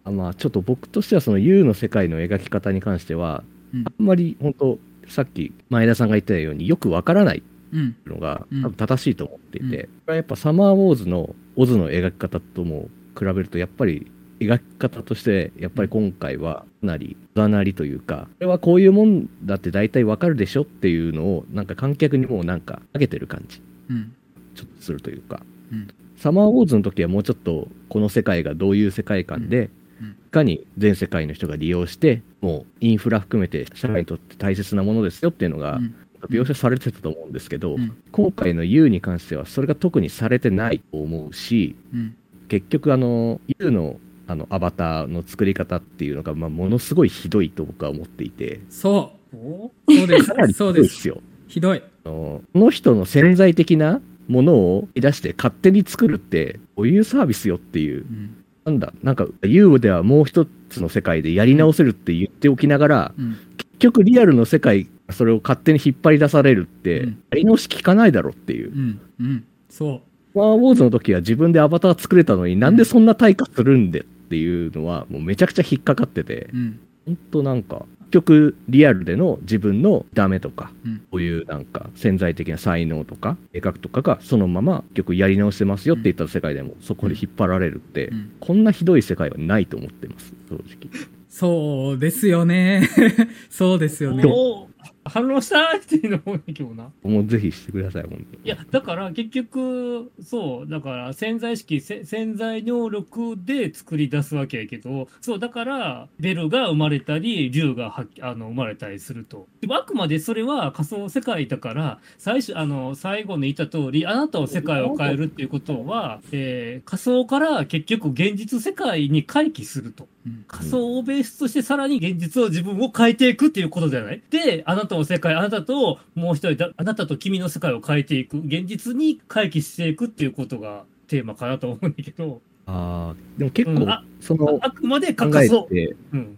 [0.06, 3.84] あまあちょっと僕としてはその U の世界の描き方に関しては、うん。
[3.86, 7.96] あんまり本当さっき前田さんが言ったようによくわからないうん。
[8.06, 8.62] のがうん。
[8.63, 9.72] 多分正しいと思っていて、うん。
[9.72, 12.88] これはやっぱサマーウォーズのオズの描き方とも
[13.18, 23.62] 比べるとやっぱり描き方としてやっぱり今回はかなりざなりというかこれはこういうもんだって大体わかるでしょっていうのをなんか観客にもうなんか上げてる感じ。
[23.89, 24.13] うん。
[24.54, 25.41] ちょっとするというか、
[25.72, 25.88] うん。
[26.18, 35.95] サマーウォーズの時はもうちょっとこの世界がどういう世界観で、うんうんいかに全世界の人が利用してもうインフラ含めて社会にとって大切なものですよっていうのがうん。
[36.29, 37.95] 描写されてたと思うんですけど、うん。
[38.12, 42.15] 今回の U に関してはそれが特にされてないと思うしうん。
[42.47, 48.62] 結局あの U のあのアバターの作り方っていうのが、まあ、ものすごいひどいと僕は思っていて。
[48.69, 51.01] そおうそうですかなりひそうでどいです。
[51.01, 51.08] す。
[51.08, 51.21] よ。
[51.47, 51.84] ひどい。
[52.05, 63.38] あのこの人の潜在的なものを出して勝手に作るってどういうサービスよっていううんなんだなんか U ではもう一つの世界でやり直せるって言っておきながら、うん。
[63.58, 67.10] 結局リアルの世界それを勝手に引っ張り出されるって、うん。
[67.32, 68.71] やり直し効かないだろっていう。
[68.71, 68.75] う。
[68.75, 69.45] んうん。
[69.69, 70.01] そ
[70.32, 76.49] スター・ウォーズの時は自分でアバター作れたのになんでそんな対価するんでっていうのはもうめちゃくちゃ引っかかってて。
[76.54, 80.98] ううん本当なんか結局リアルでの自分のダメとか、うん。
[81.12, 88.32] こういうなんか潜在的な才能とか絵描くとかがそのまま結局やり直してますよって言った世界でもそこで引っ張られるって、うん。
[88.39, 91.15] こんなひどい世界はないと思ってます正直。
[91.30, 92.88] そうですよね。
[93.50, 94.24] そうですよね。
[94.26, 94.70] お
[95.06, 96.91] 反論したっていうのもいいけどな。
[97.04, 109.48] もうぜひしてください本当にいや、だから結局、そう、だから潜在意識、せ潜在能力で作り出すわけやけど、そう、だから、ベルが生まれたり、竜がはあの生まれたりすると。
[109.62, 120.08] でもあくまでそれは仮想世界だから、最初、あの、最後に言った通り、あなたを世界を変えるっていうことは、えー仮想から結局現実世界に回帰すると。
[120.26, 120.46] うん。
[120.48, 124.22] 仮想をベースとしてさらに現実を自分を変えていくっていうことじゃない？
[124.30, 133.90] で、あなたの世界、あなたともう一人だ、あなたと君の世界を変えていく、現実に回帰していくっていうことがテーマかなと思うんだけど、ああでも結構うん。
[133.90, 135.68] あそのあくまで考仮想。
[135.72, 136.38] えてうん。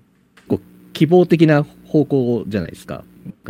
[0.93, 3.03] 希望的な方向じゃないですか。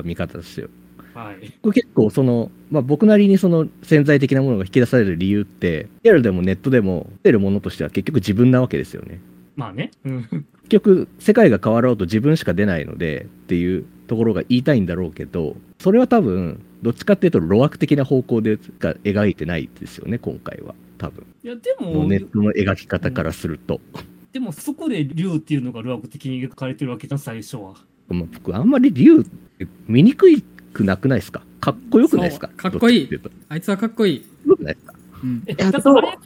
[0.04, 0.69] 見方としては。
[1.13, 1.54] はい。
[1.62, 9.21] 僕結構その、まあ、僕なりにその潜在的なものが引き出される理由ってリアルでもネットでも出るものとしては結局自分なわけですよね
[9.57, 9.91] まあね。
[10.05, 10.21] うん。
[10.29, 20.75] 結局世界が変わろうと自分しか出ないのでっていうところが言いたいんだろうけどそれは多分どっちかっていうと路悪的な方向でしか描いてないですよね今回は。
[20.97, 21.25] 多分。
[21.43, 23.79] いや、でも、ネットの描き方からすると、
[24.33, 27.75] でもそこで竜っていうのが路悪的に描かれてるわけじゃん、最初は。
[28.09, 29.23] まあ、僕あんまり竜っ
[29.59, 30.27] て見にく
[30.73, 31.43] くなくないですか？
[31.61, 32.47] かっこよくないですか？
[32.49, 33.09] かっこいい。
[33.49, 34.93] あいつはかっこいい、よくないですか？
[35.23, 36.17] うん、え、やだから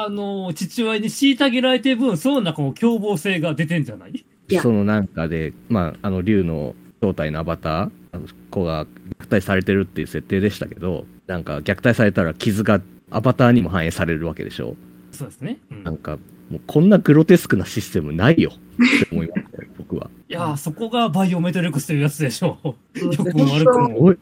[0.00, 4.24] あの、父親に虐げられてる分、その中も凶暴性が出てんじゃない？
[4.60, 8.84] そのなんかで、まあ、あの竜の正体のアバターあの子が
[9.20, 14.76] 虐待されてるっていう設定でしたけどなんか虐待されたら傷がアバターにも反映されるわけでしょ。
[15.10, 15.58] そうですね。
[15.70, 15.84] うん。
[15.84, 16.18] なんか
[16.50, 18.52] もうこんなグロテスクなシステムないよ。
[18.52, 18.54] っ
[19.00, 20.10] て思いましたよ僕は。
[20.28, 22.58] いやー、そこがバイオメトリックスというやつでしょ。
[22.62, 22.74] う。
[23.00, 24.14] うんよくも悪くも。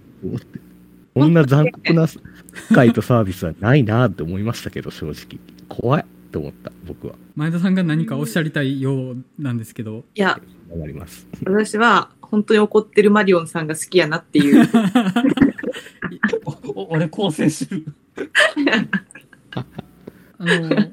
[1.13, 2.19] こんな残酷な機
[2.73, 7.15] 械とサービスはないなって思いましたけど正直怖いと思った僕は。
[7.37, 10.05] 前田さんが何かおっしゃりたいようなんですけど。
[10.15, 11.27] いや、頑張ります。
[11.47, 14.69] 私は本当に怒ってるマリオンさんが好きやなっていう。
[16.89, 17.87] 俺構成してる。
[19.55, 19.65] あ
[20.45, 20.91] の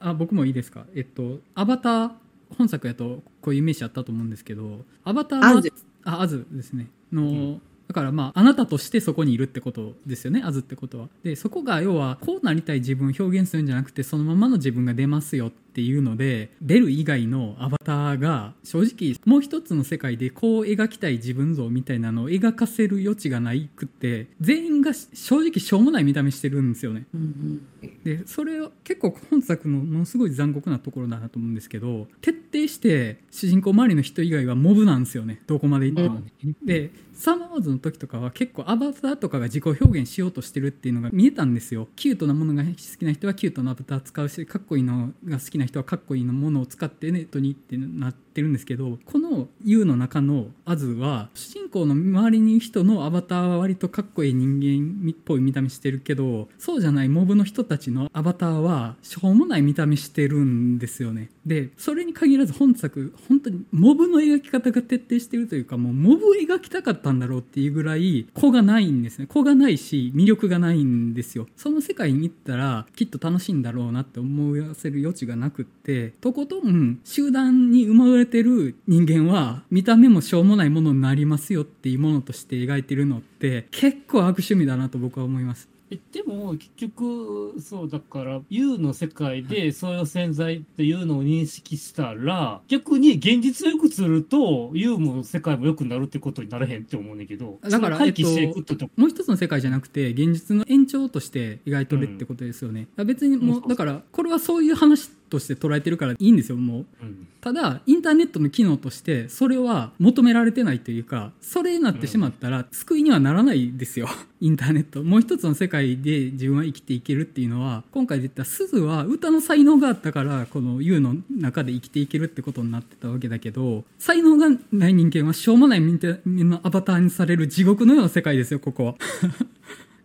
[0.00, 0.84] あ僕もいいですか？
[0.94, 2.10] えっとアバター
[2.56, 5.72] 本作やとこういう名詞あったと思うんですけどアバターはアズ。
[6.04, 6.88] あアズですね。
[7.12, 27.06] の、んだからまああなたとしてそこにいるってことですよねアズってことはでそこが要はこうなりたい自分を表現するんじゃなくてそのままの自分が出ますよっていうのでベル以外のアバターが正直もう一つの世界でこう描きたい自分像みたいなのを描かせる余地がないくって全員が正直しょうもない見た目してるんですよね。
[27.14, 27.62] うん
[28.04, 36.22] でそれは結構本作のものすごい残酷なところだなと思うんですけど徹底して主人公周りの人以外はモブなんですよねどこまで行っても。
[36.64, 41.88] でサマーウォーズの時とかは結構アバターとかが自己表現しようとしてるっていうのが見えたんですよ。
[41.96, 61.30] キュートなものが好きな人はキュートなアバター使うしかっこいいのが好きな人はかっこいいのものを使ってネットにってなっててるんですけどこの U の中のアズは主人公の周りにいる人のアバターは割とかっこいい人間っぽい見た目してるけどそうじゃないモブの人たちのアバターはしょうもない見た目してるんですよね。
[61.44, 69.26] でそれに限らず本作本当にモブの描き方が徹底してるというかもうモブ描きたかったんだろうっていうぐらい子がないんですね。
[69.26, 71.48] 子がないし魅力がないんですよ。
[71.56, 85.68] その世界に行ったらきっと楽しいんだろうなって思わせる余地がなくってとことん集団に生まれてる人間は見た目もしょうもないものになりますよっていうものとして描いてるのって結構悪趣味だなと僕は思います。
[85.90, 98.92] えでも結局そうだから U の世界でそういう潜在っていうのを認識したら逆に現実をよくすると U も世界も良くなるってことになれへんって思うねんだけどだからその回帰していくってとこ。
[98.96, 103.68] もう一つの世界じゃなくて現実の延長として描いとるってことですよね、別にもうんう。
[103.68, 106.86] だからこれはそういう話として捉えてるからいいんですよもう。
[107.02, 107.28] うん。
[107.40, 114.08] ただインターネットの機能としてそれは求められてないというかそれになってしまったら救いにはならないですよ。
[114.40, 115.02] インターネット。
[115.02, 128.94] もう一つの世界で自分は生きていけるっていうのは今回で言ったすずは歌の才能があったからこの U の中で生きていけるってことになってたわけだけど才能がない人間はしょうもないみたいなアバターにされる地獄のような世界ですよここは。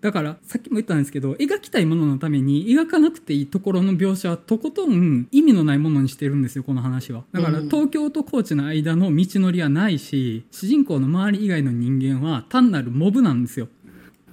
[0.04, 7.24] だからさっきも言ったんですけど描きたいもののために描かなくていいところの描写はとことん意味のないものにしてるんですよこの話は。
[7.32, 7.70] だからうん。
[7.70, 13.70] 東京と高知の間の道のりはないし主人公の周り以外の人間は単なるモブなんですよ。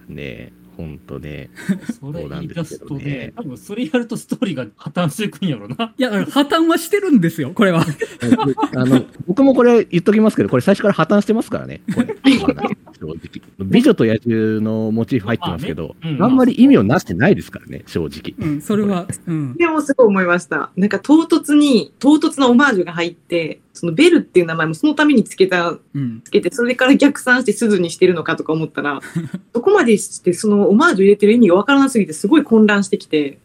[0.09, 1.51] ねえ、ほんとね。
[2.01, 3.27] それ言い出すとそうなんですけどね。
[3.29, 5.95] ね多分それやるとストーリーが破綻していくんやろな。
[5.97, 7.87] いや破綻はしてるんですよこれは。
[8.75, 11.81] あの、僕もこれ言っときますけど、これ最初から破綻してますからね。
[13.01, 13.43] 正直。
[13.59, 18.35] 美女と野獣のモチーフ入ってますけど、まあねうんあんまり意味をなしてないですからね、正直。
[18.39, 20.71] うんそれはうんでもすごい思いました。
[20.77, 29.01] なんか唐突に、唐突なオマージュが入って、そのベルっていう名前もそのためにつけた、うんつけて、それから逆算して鈴にしてるのかとか思ったら、
[29.55, 33.39] そこまでしてそのオマージュ入れてる意味がわからなすぎてすごい混乱してきて、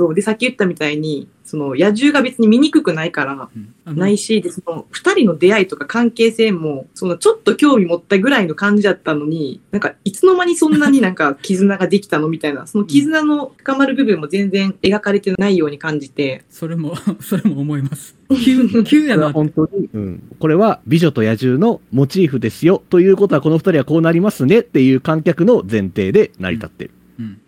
[0.00, 0.14] そう。
[0.14, 20.22] で、さっき言ったみたいに、その野獣が別に見くないから、うんあのないし、で、その二人の出会いとか関係性も、そのちょっと興味持ったぐらいの感じだったのに、なんかいつの間にそんなになんか 絆ができたのみたいな、その絆の深まる部分も全然描かれてないように感じて、それも それも思います急 急やこれはな本当に、うん。
[20.38, 22.82] これは美女と野獣のモチーフですよ。
[22.88, 26.90] ということは、この二人はこうなりますねっていう観客の前提で成り立ってる。
[27.18, 27.38] うん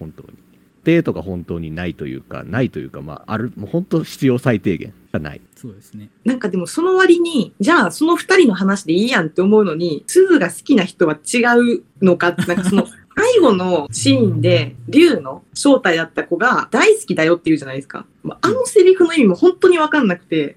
[0.00, 0.39] 本当に。
[0.84, 5.40] 定とか本当にないというか、ないというか、まあ、ある、もう本当必要最低限がない。
[5.56, 11.38] そうですねなんかでもその割に、じゃあその二人の話でいいやんって思うのに、鈴が好きな人は違
[11.78, 18.06] うのかって、なんかその 最後のシーンで、竜の正体だった子が大好きだよって言うじゃないですか。
[18.22, 20.56] まああのセリフの意味も本当にわかんなくて、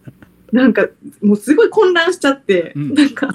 [0.53, 0.87] なんか
[1.23, 2.93] もうすごい混乱しちゃって、うん。
[2.93, 3.27] なんか、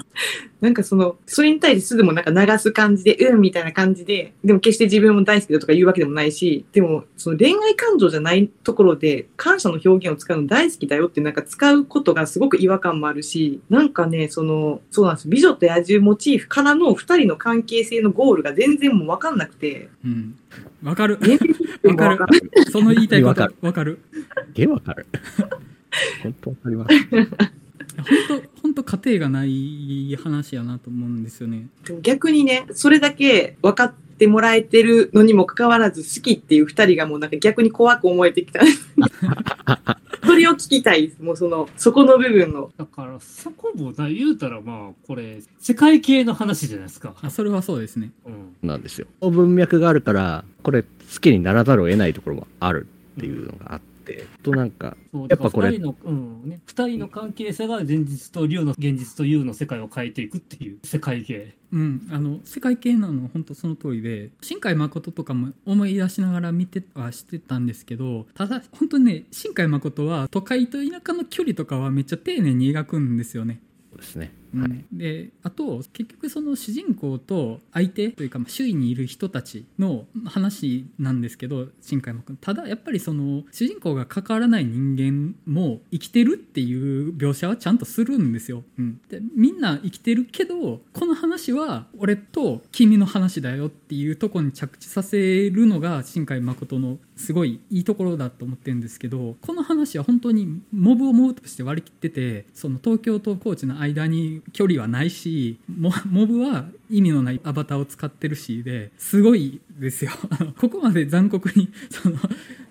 [0.61, 15.27] なんかその、それに対して鈴もなんか流す感じで、うんみたいな感じで、でも決して自分も大好きだとか言うわけでもないし、でもその恋愛感情じゃないところで感謝の表現を使うの大好きだよってなんか使うことがすごく違和感もあるし、なんかね、その、そうなんです。
[15.27, 20.39] 美女と野獣モチーフからの二人の関係性のゴールが全然もうわかんなくて、うん。
[20.83, 21.19] わかる。
[21.83, 22.51] わかる。
[22.71, 23.41] その言いたいこと。
[23.41, 23.55] わかる。
[23.61, 23.99] わかる。
[24.55, 25.05] え、わかる。
[26.23, 27.59] 本当わかります。
[27.97, 38.61] 本当本当家庭がない話やなと思うんですよねでも逆にね、それだけ分かってもらえてるのにもかかわらず好きっていう二人がもうなんか逆に怖く思えてきた。
[40.25, 41.23] それを聞きたいです。
[41.23, 42.71] もうその、そこの部分の。
[42.77, 49.07] だからそこもな言うたらまあこれ世界系の話じゃないですか、あそれはそうですねうん、なんですよ。
[49.21, 50.87] 文脈があるから、これ好
[51.21, 53.88] きにならざるを得ないところもあるっていうのがあって、
[54.43, 54.97] となんか、
[55.29, 61.55] やっぱこれだから二人の、うんね、二人の関係性が現実と竜の現実と U の世界を変えていくっていう世界系。
[61.71, 74.38] うん、あの世界系なのは本当その通りで新海誠とかも思い出しながら見てはしてたんですけどただ本当にね新海誠は都会と田舎の距離とかはめっちゃ丁寧に描くんですよねそうですね。
[74.53, 74.61] うん。
[74.61, 88.63] はいであと結局その主人公と相手というかまあ周囲にいる人たちの話なんですけど新海誠君ただやっぱりその主人公が関わらない人間も生きてるっていう描写はちゃんとするんですよ。
[88.77, 105.91] うん、でみんな生きてるけどこの話は俺と君の話だよっていうところに着地させるのが新海誠のすごいいいところだと思ってるんですけどこの話は本当にモブをモブとして割り切っててその東京と高知の間に距離はないしモ
[106.25, 110.11] ブは意味のないアバターを使ってるしですごいですよ。
[110.57, 112.17] ここまで残酷にその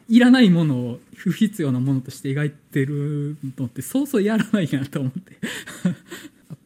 [0.08, 5.36] いらないものを不必要なものとして描いてるのってそうそうやらないなと思って。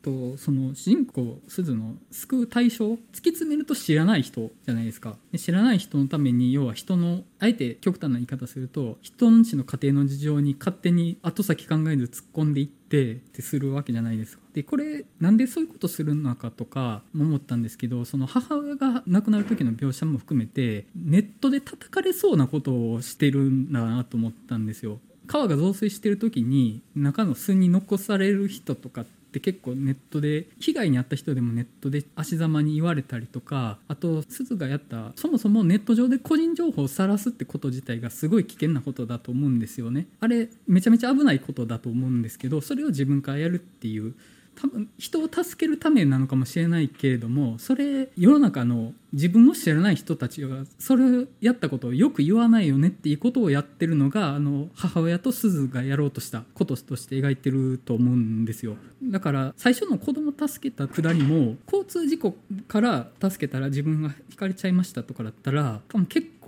[0.03, 2.99] とその主人公鈴の救う対象突き
[3.31, 5.17] 詰めると知らない人じゃないですか。
[5.31, 14.43] で知らない人のために要は人のあえて極端な言い方すると人のちの家庭の事情に勝手に後先考えず突っ込んでいってってするわけじゃないですか。
[14.53, 25.01] でこれなんでそういうことするのかとかも思ったんですけどその母親が亡くなる時の描写も含めてネットで叩かれそうなことをしてるんだなと思ったんですよ。
[25.27, 40.07] 川が増水してる時に中の巣に残される人とかって結構ネットで被害に遭った人でもネットで足ざまに言われたりとかあと鈴がやったそもそもネット上で個人情報を晒すってこと自体がすごい危険なことだと思うんですよね。
[40.21, 44.14] あれめちゃめちゃ危ないことだと思うんですけどそれを自分からやるっていう
[44.55, 58.77] 多分人を助けるためなのかもしれないけれどもそれ世の中の自分の知らない人たちがそれをやったことをよく言わないよねっていうことをやってるのがあの母親と鈴がやろうとしたこととして描いてると思うんですよ。
[59.03, 62.37] だから最初の子供助けたくだりも交通事故
[62.69, 66.42] から助けたら自分がひかれちゃいましたとかだったら多分結構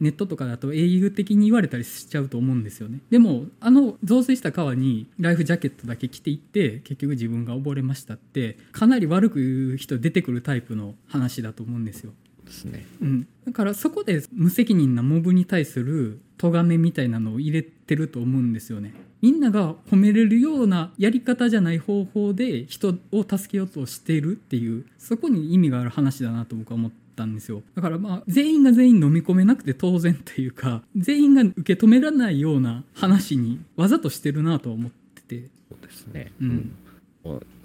[0.00, 3.00] ネットとかだと英雄的に言われたりしちゃうと思うんですよね。
[3.10, 12.12] でもあの増水した川にライフジャケットだけ着ていって結局自分が溺れましたってかなり悪く言う人出てくるタイプの話だと思うんですよ。
[12.44, 12.86] ですね。
[13.00, 18.94] うん、だからそこで無責任なモブに対する咎めみたいなのを入れてると思うんですよね。
[19.20, 27.62] みんなが褒めれるようなやり方じゃない方法で人を助けようとしているっていうそこに意味がある話だなと僕は思ったんですよ。
[27.74, 35.48] だからまあ全員が全員飲み込めなくて当然というか全員が受け止められないような話にわざとしてるなと思ってて。
[35.70, 36.32] そうですね。
[36.40, 36.76] うん。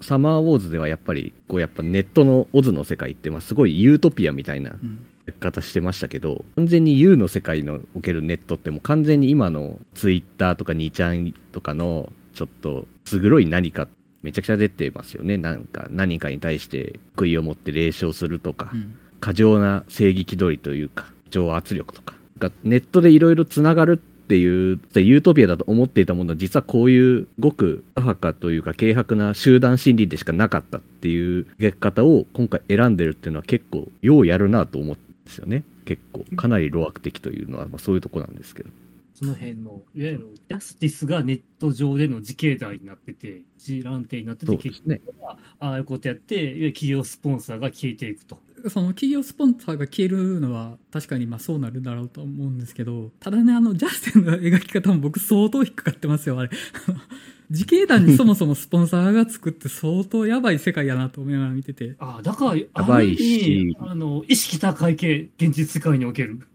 [0.00, 5.06] サマーウォーズではやっぱり、こうやっぱネットのオズの世界って、まあすごいユートピアみたいなうん。
[5.38, 13.86] 方してましたけど、完全に U の世界のおけるネットってもう完全に今のツイッターとか2ちゃんとかのちょっとす黒い何か
[14.22, 15.36] めちゃくちゃ出てますよね。
[15.36, 35.64] なんか何かに対して悔いを持って冷笑するとか、うん過剰な正義気取りというか、情圧力とかがネットでいろいろつながるっていうユートピアだと思っていたものは実はこういうごく浅はかというか軽薄な集団心理でしかなかったっていう描き方を今回選んでるっていうのは結構ようやるなと思うんですよね。
[35.84, 38.70] 結構かなり路悪的というのはまあそういうとこなんですけど。
[39.14, 45.02] その辺の、いわゆるジャスティスがネット上での自警団になってて、自乱定になってて、そうですね。
[45.58, 48.38] ああいうことやって、いわゆる企業スポンサーが消えていくと。
[48.68, 56.50] その企業スポンサーが消えるのは確かにまあそうなるだろうと思うんですけどただねあのジャスティンの描き方も僕相当引っかかってますよあれ。
[57.50, 61.96] 自警団にそもそもスポンサーがつくって相当やばい世界やなと思いながら見てて。
[61.98, 63.42] ああ、だから、やばいし。
[63.42, 66.46] ある意味あの、意識高い系、現実世界における。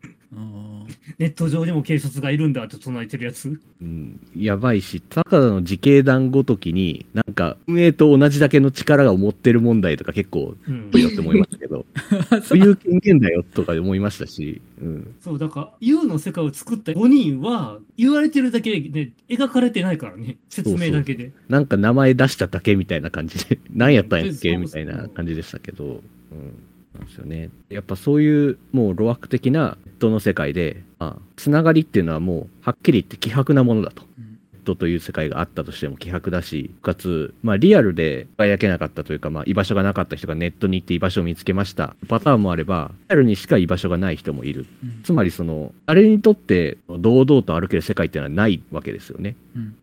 [1.17, 3.59] ネット上にも警察がいるんだって唱えてるやつ。
[3.81, 11.85] うん、やばいし、ただの自警団ごときに、なんか、運営と同じだけの力が持ってる問題とか結構、うん多いよって思いましたけど、
[12.43, 15.15] そういう権限だよとか思いましたし、うん。
[15.21, 20.37] そう、だから、U の世界を作った5人は、言われてるだけで、ね、描かれてないからね。
[20.49, 21.31] 説明だけで。
[21.49, 26.53] なんか名前出しただけみたいな感じで、何やったんやっけみたいな感じでしたけど、うん。
[26.95, 27.49] なんですよね。
[27.69, 34.03] やっぱそういう、もう、路悪的なネットの世界で、まあ、つながりっていうのはもう、はっきり言って希薄なものだと。
[34.19, 41.95] うんネットという世界があったとしても希薄だし、かつ、まあ、リアルで輝けなかったというか、まあ、居場所がなかった人がネットに行って居場所を見つけました。
[42.07, 44.65] パターンもあれば、リアルにしか居場所がない人もいる。
[44.83, 49.35] うんつまり、その、あれにとって、堂々と歩ける世界っていうのはないわけですよね。
[49.55, 49.75] うん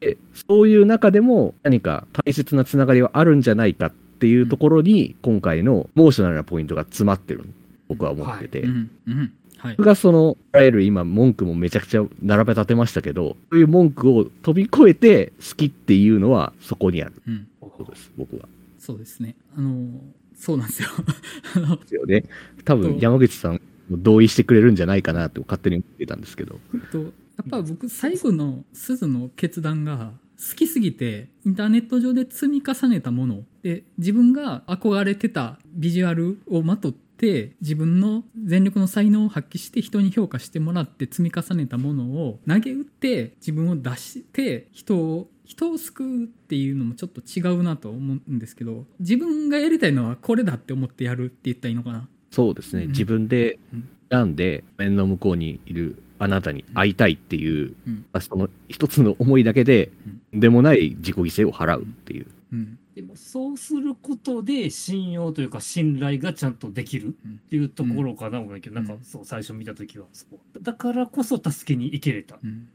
[0.00, 0.16] で
[0.48, 7.44] そういう中でも何か大切なつながりはあるんじゃないかっていうところに、今回のモーショナルなポイントが詰まってる
[7.88, 8.90] 僕は思ってて、うん。
[9.06, 9.32] うん。
[9.58, 9.76] はい。
[9.76, 17.14] 僕がそのいわゆる今文句もめちゃくちゃ並べ立てましたけどそういう文句を飛び越えて好きっていうのはそこにある。
[17.26, 17.46] うん。
[17.78, 18.10] ことです。
[18.16, 18.48] 僕は。
[18.78, 19.34] そうですね。
[19.56, 20.00] あの
[20.36, 20.88] そうなんですよ。
[21.76, 22.24] ですよね。
[22.64, 26.60] 多分そう山口さんも同意してくれるんじゃないかなと勝手に思ってたんですけど。
[26.92, 33.42] とやっぱ僕最後の鈴の決断が好きすぎてインターネット上で積み重ねたもの。
[33.62, 52.08] で自分が憧れてたビジュアルをまとって自分の全力の才能を発揮して人に評価してもらって積み重ねたものを投げ打って自分を出して人を人を救うっていうのもちょっと違うなと思うんですけど自分がやりたいのはこれだって思ってやるって言ったらいいのかな。
[52.30, 52.88] そうですね、うん。
[52.90, 53.88] 自分でうん。
[54.10, 58.04] 選んで面の向こうにいるあなたに会いたいっていう、うん。
[58.20, 59.90] その一つの思いだけで、
[60.32, 62.78] でもない自己犠牲を払うっていう、うん。
[62.94, 68.54] でもそうすることで信用というか信頼がちゃんとできるっていうところかな、思うん。
[68.54, 70.06] だけど、なんかそう最初見た時は。
[70.12, 70.62] そう。
[70.62, 72.38] だからこそ助けに行けれた。
[72.42, 72.68] うん。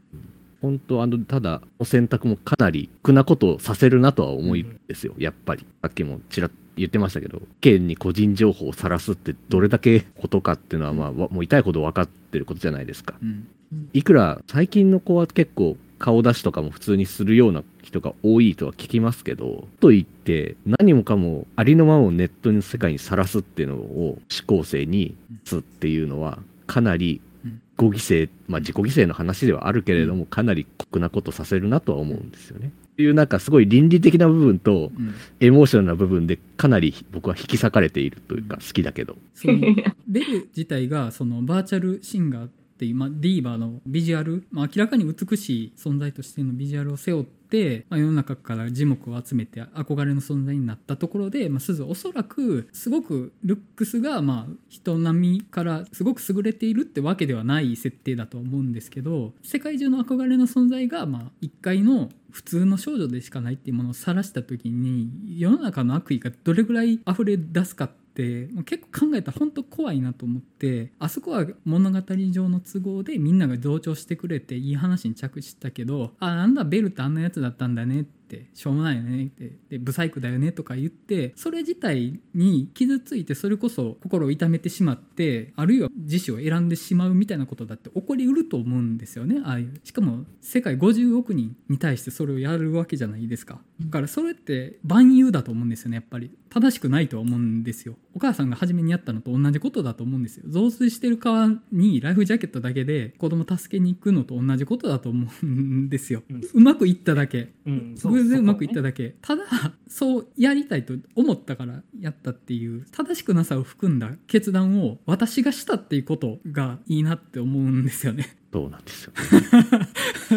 [0.61, 5.65] 本当あのただお選択もかなり苦なことをさせるなとは思うんですよ、やっぱり。
[5.81, 13.15] さっきもちらっと言ってましたけど県に個人情報を晒すってどれだけことかっていうのは、まあ、わもう痛いほど分かってることじゃないですか。
[13.21, 13.47] うん。
[13.91, 32.73] いくら最近の子は結構顔出しとかも普通にするような人が多いとは聞きますけどと言って何もかもありのままをネットの世界にさらすっていうのを思考性にすっていうのはかなりうん自己犠牲まあ自己犠牲の話ではあるけれどもかなり酷なことさせるなとは思うんですよね。
[32.93, 39.15] っていうなんかすごい倫理的な部分とうんエモーショナルな部分でかなり僕は引き裂かれているというか好きだけど。
[39.35, 39.59] その
[40.07, 42.49] ベル自体がそのバーチャルシンガー
[42.83, 71.99] っていう、まあ、ディーバーのビジュアル、まあ、明らかに美しい存在としてのビジュアルを背負って、まあ、世の中から耳目を集めて憧れの存在になったところで、まあ、すずおそらくすごくルックスがまあ人並みからすごく優れているってわけではない設定だと思うんですけど世界中の憧れの存在がまあ一回の普通の少女でしかないっていうものを晒した時に世の中の悪意がどれぐらい溢れ出すかってって結構考えたら本当怖いなと思ってあそこは物語
[72.31, 78.22] 上の都合でみんなが同調してくれていい話に着地したけどあなんだベルってあんなやつだったんだねって
[78.53, 89.79] しょうもないよねってでブサイクだよねとか言ってそれ自体に傷ついてそれこそ心を痛めてしまってあるいは自死を選んでしまうみたいなことだって起こりうると思うんですよねああいう。
[89.83, 93.59] しかも世界50億人に対してそれをやるわけじゃないですか。
[93.79, 96.31] だからそれって万有だと思うんですよねやっぱり。
[96.53, 97.95] 正しくないとは思うんですよ。
[98.13, 100.43] お母さんが初めにやったのと同じことだと思うんですよ。
[100.47, 106.21] 増水してる川にライフジャケットだけで子供助けに行くのと同じことだと思うんですよ。
[106.29, 106.41] うん。
[106.53, 107.49] うまくいっただけ。
[107.65, 109.43] うん、そう偶然うまくいったそだけ、ただ
[109.87, 119.87] そうやりたいと思ったからやったっていう正しくなさを含んだ決断を私がしたっていうことがいいなって思うんですよねそうなんですよ、ね。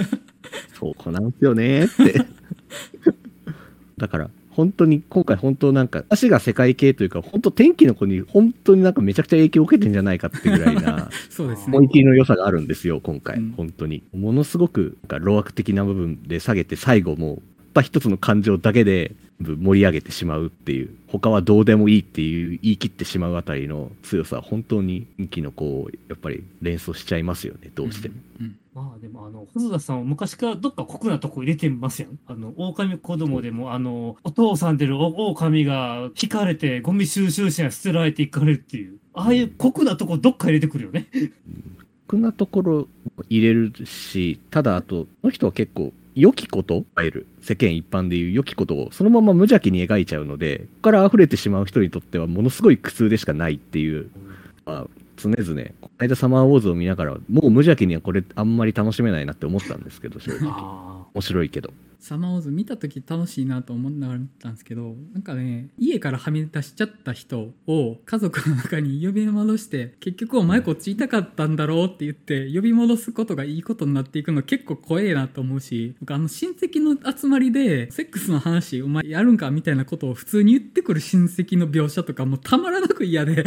[0.72, 2.24] そうこなんですよねって。
[3.98, 13.36] だから、本当に今回本当なんか、私が世界系というか、本当天気の子に本当になんかめちゃくちゃ影響を受けてんじゃないかっていうぐらいな そうですね思い切りの良さがあるんですよ、今回。
[13.36, 14.02] うん本当に。
[14.14, 17.42] ものすごくなんか老悪的な部分で下げて、最後も
[17.80, 28.14] った一つの感情だけで盛り上げてしまうっていう、他はどうでもいいっていう言い切ってしまうあたりの強さは本当に天気の子をやっぱり連想しちゃいますよね、どうしても。
[28.40, 32.18] うんまあでもあの細田さんは昔からどっか酷なとこ入れてますやん。
[32.26, 38.98] あの狼子供でもあのお父さんでるお狼が引かれてゴミ収集車に捨てられていかれるっていう。
[39.14, 41.06] ああいう酷なとこどっか入れてくるよね。
[42.06, 42.20] こん。
[42.20, 42.88] なところ
[43.30, 54.10] 入れるし、ただあと、この人は結構、良きこと、いわゆる世間一般でいう良きことをそのまま無邪気に描いちゃうので、ここから溢れてしまう人にとってはものすごい苦痛でしかないっていう、
[54.64, 54.86] まあ、
[55.18, 55.44] 常々、こ
[55.82, 60.50] の間サマーウォーズを見ながら、もう無邪気にはこれあんまり楽しめないなって思ったんですけど、正直。
[60.50, 61.70] あ面白いけど。
[62.06, 83.44] サマーウォーズ見た時楽しいなと思いながら見たんですけどなんかね家からはみ出しちゃった人を家族の中に呼び戻して結局お前こっちいたかったんだろうって言って呼び戻すことがいいことになっていくの結構怖えなと思うし僕あの親戚の集まりでセックスの話お前やるんかみたいなことを普通に言ってくる親戚の描写とかもうたまらなく嫌で。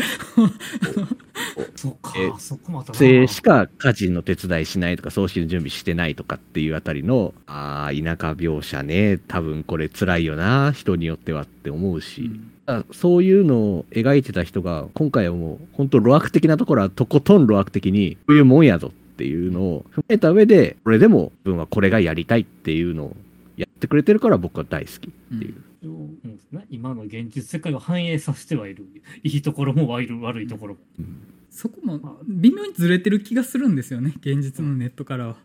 [1.75, 12.31] そうかえ、そこまたしか家事の手伝いしないとか、葬式の準備してないとかっていうあたりの、ああ、田舎描写ね、多分これ辛いよな、人によってはって思うし、
[12.65, 23.17] だからそういうのを描いてた人が、今回はもう、本当、露悪的なところはとことん露悪的に、こういうもんやぞっていうのを踏まえた上で、これでも自分はこれがやりたいっていうのを
[23.57, 25.55] やってくれてるから僕は大好きっていう。
[25.81, 28.85] うんね今の現実世界を反映させてはいる。
[29.23, 30.79] いいところも悪い悪いところも。
[30.99, 35.35] うんそこも微妙にずれてる気がするんですよね現実のネットからは、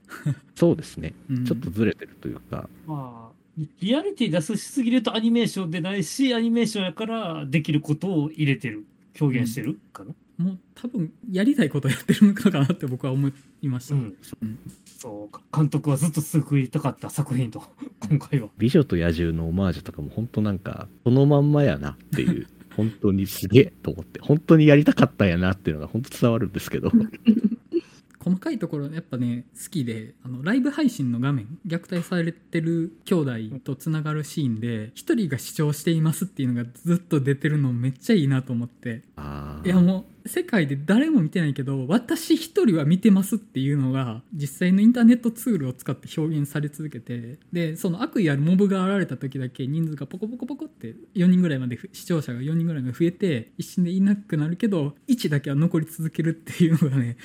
[0.55, 1.15] そうですね。
[1.31, 1.45] うん。
[1.45, 8.85] ちょっとずれてるというか、まあ、リアリティ出すしすぎるとアニメーションでないし、アニメーションやからできることを入れてる。
[9.21, 10.13] 表現してるかな。
[10.37, 13.31] もう多分やりたいことやってるのかなって僕は思
[13.63, 14.17] いました、うん。
[14.43, 14.59] うん
[14.99, 15.43] そうか。
[15.55, 17.63] 監督はずっと救いたかった作品と
[18.09, 18.49] 今回は。
[18.57, 22.47] 美女と野獣のオマージュとかも本当なんか、そのまんまやなっていう、
[22.77, 26.91] 本当にすげえと思って、本当にやりたかったんやなっていうのが本当伝わるんですけど、
[28.25, 39.03] 細かいところやっぱね好きであのライブ配信の画面虐待されてる兄弟とつながるシーンで一人が視聴していますっていうのがずっと出てるのめっちゃいいなと思って。
[39.17, 57.19] あいやもう世界で誰も見てないけど私一人は見てますっていうのが実際のインターネットツールを使って表現され続けてでその悪意あるモブが現れた時だけ人数がポコポコポコって4人ぐらいまで視聴者が4人ぐらいまで増えて一瞬でいなくなるけど1だけは残り続けるっていうのがね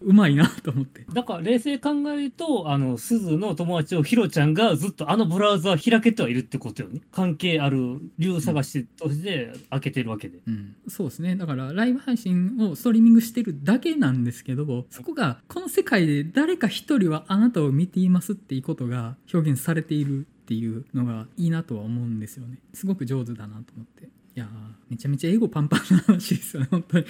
[0.00, 1.06] うまいなと思って。
[1.12, 7.02] だから冷静に考えるとあの鈴の友達をヒロちゃんがずっとあのブラウザ開けてはいるってことよね。
[7.12, 11.36] 関係ある理由探しとして開けてるわけで、うん、そうですね。
[11.36, 22.58] だからライブ配信をストリーミングしてるだけなんですけどそこがこの世界で誰か一人はあなたを見ていますっていうことが表現されているっていうのがいいなとは思うんですよね。
[22.72, 24.04] すごく上手だなと思って。
[24.04, 24.48] いやー
[24.90, 27.04] めちゃめちゃ英語パンパンな話ですよね本当に。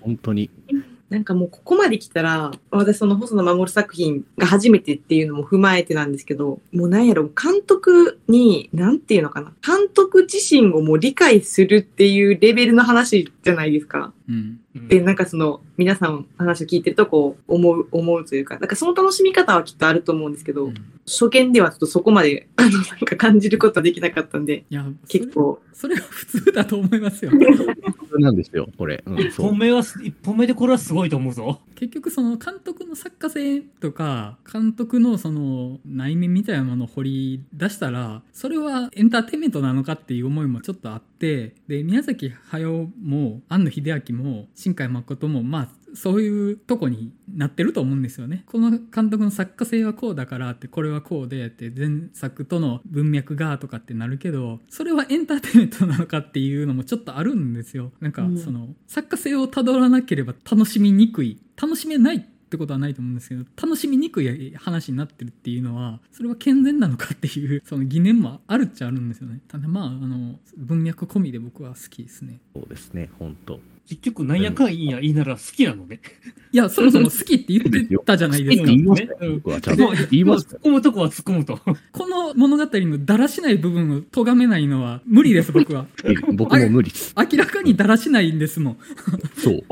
[0.00, 0.50] 本当に。
[1.12, 14.14] なんかもうここまで来たら、私その細野守作品が初めてっていうのも踏まえてなんですけど、もうなんやろ、監督に、なんていうのかな、監督自身をもう理解するっていうレベルの話じゃないですか。
[14.26, 14.58] うん。
[14.74, 20.74] うんで、なんかその、皆さんの話を聞いてると、こう、思う、思うというか、なんかその楽しみ方はきっとあると思うんですけど、うん。
[21.06, 27.32] 初見ではちょっとそこまで、あの、なんか感じることはできなかったんで、いや結構、それは普通だと思いますよ
[28.18, 29.02] なんですよ、これ。
[29.06, 48.44] うん、一そう本目は一本目でこれはすごいと思うぞ結局その監督の作家性とか監督のその内面みたいなものを掘り出したらそれはエンターテインメントなのかっていう思いもちょっとあってで宮崎駿も庵野秀明も新海誠もまあそういうとこになってると思うんですよね。
[48.46, 57.92] この監督の作家性はこうだからってこれはこうでって前作との文脈がとかってなるけどそれはエンターテインメントなのかっていうのもちょっとあるんですよ。
[58.00, 62.20] なんかうんその作家性をたどらなければ楽しみにくい楽しめないっ
[62.52, 69.40] てことはないと思うんですけど楽しみにくい話になってるっていうのはそれは健全なのかっていうその疑念もあるっちゃあるんですよね。
[69.48, 72.40] ただまああの文脈込みで僕は好きですね。
[72.54, 73.60] そうですね、本当。
[73.88, 76.00] 結局なんやかんや言いなら好きなのね
[76.52, 78.78] いやそもそも好きって言ってたじゃないですか言。
[78.78, 79.92] いましたよ、うん僕はちゃんと。
[80.10, 80.60] 言いましたよ。
[80.62, 81.58] 突っ込むとこは突っ込むと
[81.92, 85.86] この物語のだらしない部分を咎めないのは無理です僕は。
[86.34, 87.14] 僕も無理です。
[87.16, 88.78] 明らかにだらしないんですもん。
[89.36, 89.62] そう。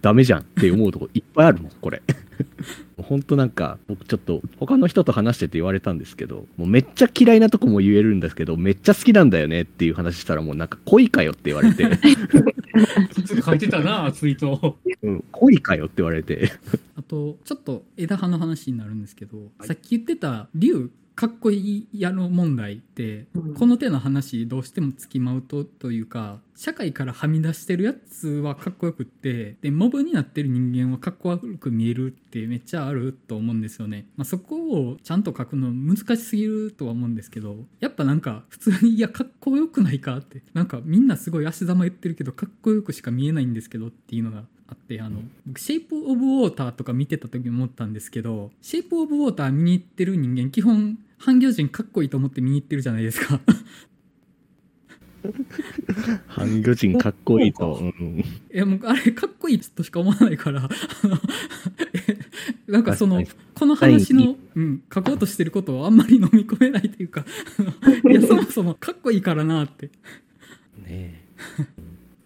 [0.00, 2.02] ダメじゃんって思うとこいっぱいあるもん、これ。
[2.98, 11.84] 本当なんか、僕ちょっと他の人と話してて言われたんですけど、もうめっちゃ嫌いなとこも言えるんですけど、めっちゃ好きなんだよねっていう話したらもうなんか恋かよって言われて、
[13.44, 16.52] 書いてたなツイートうん、恋かよって言われて、
[16.96, 19.66] あとちょっと枝葉の話になるんですけど、はい。
[19.68, 23.54] さっき言ってた竜かっこいいやろ問題って、うん。
[23.54, 53.38] この手の話どうしてもつきまうとというか社会からはみ出してるやつはかっこよくってでモブになってる人間はかっこ悪く見えるってめっちゃあると思うんですよね、まあ、そこをちゃんと書くの難しすぎるとは思うんですけどやっぱなんか普通にいやかっこよくないかってなんかみんなすごい足ざま言ってるけどかっこよくしか見えないんですけどっていうのがあってあの僕シェイプ・オブ・ウォーターとか見てた時思ったんですけどシェイプ・オブ・ウォーター見に行ってる人間基本半魚人かっこいいと思って見に行ってるじゃないですか。
[56.26, 57.74] 半魚人かっこいいと。
[57.74, 60.68] うん、いやもうあれかっこいいとしか思わないから。
[62.66, 63.22] なんかその
[63.54, 67.24] この話はいの、うん、書こうとしてることをあんまり飲み込めないというか。
[68.10, 69.90] いやそもそもかっこいいからなって。
[70.78, 71.22] ね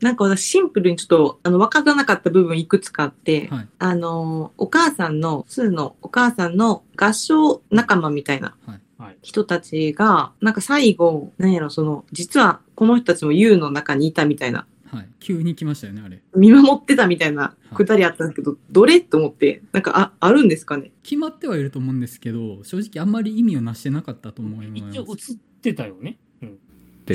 [0.01, 3.69] なんか私シンプルにちょっと、あの、分からなかった部分いくつかあって、はい。
[3.79, 8.81] あの、お母さんの、スーのお母さんの合唱仲間みたいなはい。
[8.99, 9.19] はい。
[9.23, 15.09] 人たちが、なんか最後、なんやろ、その、実はこの人たちも U の中にいたみたいな、はい。
[15.19, 16.23] 急に来ましたよねあれ。
[16.35, 20.93] 見守ってたみたいなくだりあったんですけど、どれと思って、なんかあ、あるんですかね？
[21.03, 24.99] 決まってはいると思うんですけど正直あんまり意味をなしてなかったと思います。
[24.99, 26.19] 一応映ってたよね、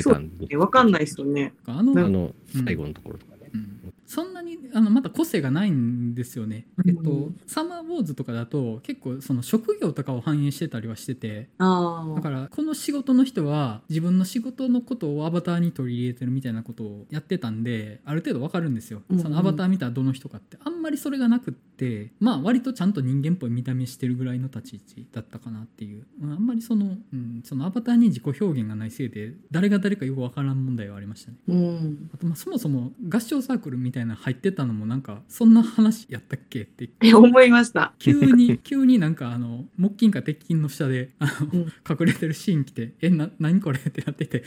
[0.00, 1.54] ん、出たんでえわかんないですよね。
[1.66, 2.34] あのなあの、
[2.64, 3.50] 最後のところとかね。
[3.54, 3.92] うん。
[4.06, 6.66] そんなにあのまだ個性がないんですよね。
[6.86, 11.48] えっと、サマーウウォーズ」とかだと結構その職業とかを反映してたりはしてて。
[11.58, 19.22] だからこの仕事の人は自分の仕事のことをアバターに取り入れてるみたいなことをやってたんである程度わかるんですよ、うんうん。
[19.22, 20.58] そのアバター見たらどの人かって。
[20.62, 21.71] あんまりそれがなくって
[22.20, 32.10] まあ割とちゃんと人間っぽい見た目してるぐらいの立ち位置だったかなっていううんあんまりその,、うん、そのアバターに自己表現がないせいで誰が誰かよくわからん問題はありましたねうん。
[32.14, 37.94] あとまあそもそも合唱サークルみたいなの入ってたのもなんかそんな話やったっけってえ、思いました。
[37.98, 44.44] 急に 急になんかあの木金か鉄筋の下であの、うん隠れてるシーン来て「えな何これ?」ってなってて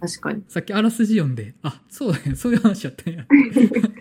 [0.00, 0.42] 確かに。
[0.48, 3.26] さっきあらすじ読んであそうだねそういう話やったんや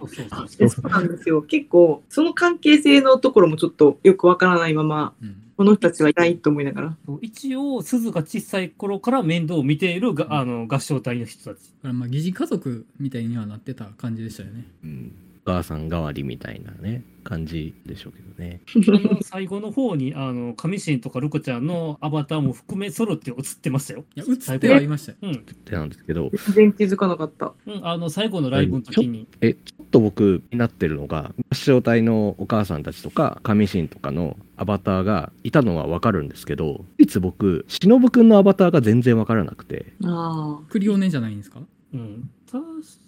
[0.07, 1.41] そうそうそうえ そうなんですよ。
[1.41, 6.97] 結構、その関係性のところもちょっとよくわからないまま、うんこの人たちはいないと思いながら。
[7.21, 11.71] 一応、鈴が小さい頃から面倒を見ているがあの合唱隊の人たち。
[11.83, 15.11] まあ疑似家族みたいにはなってた感じでしたよねうん
[15.45, 24.05] お母さん代わりみたいなね感じでしょうけどねあの最後の方に、あの、神神とかルコちゃんのアバターも含め揃って映ってましたよ。
[24.15, 25.31] いや映ってはいましたようん。
[25.31, 27.53] ってなんですけど全然気づかなかった。
[27.67, 29.27] うん、あの、最後のライブの時に。
[29.41, 29.55] え
[29.91, 39.93] と僕になってるのが合唱隊のお母さんたちとか神神とかのアバターがいたのは分かるんですけどいつ僕忍くんのアバターが全然分からなくて。
[40.03, 40.71] ああ。
[40.71, 41.59] クリオネじゃないんですか？
[41.93, 42.29] うん。
[42.51, 42.63] 確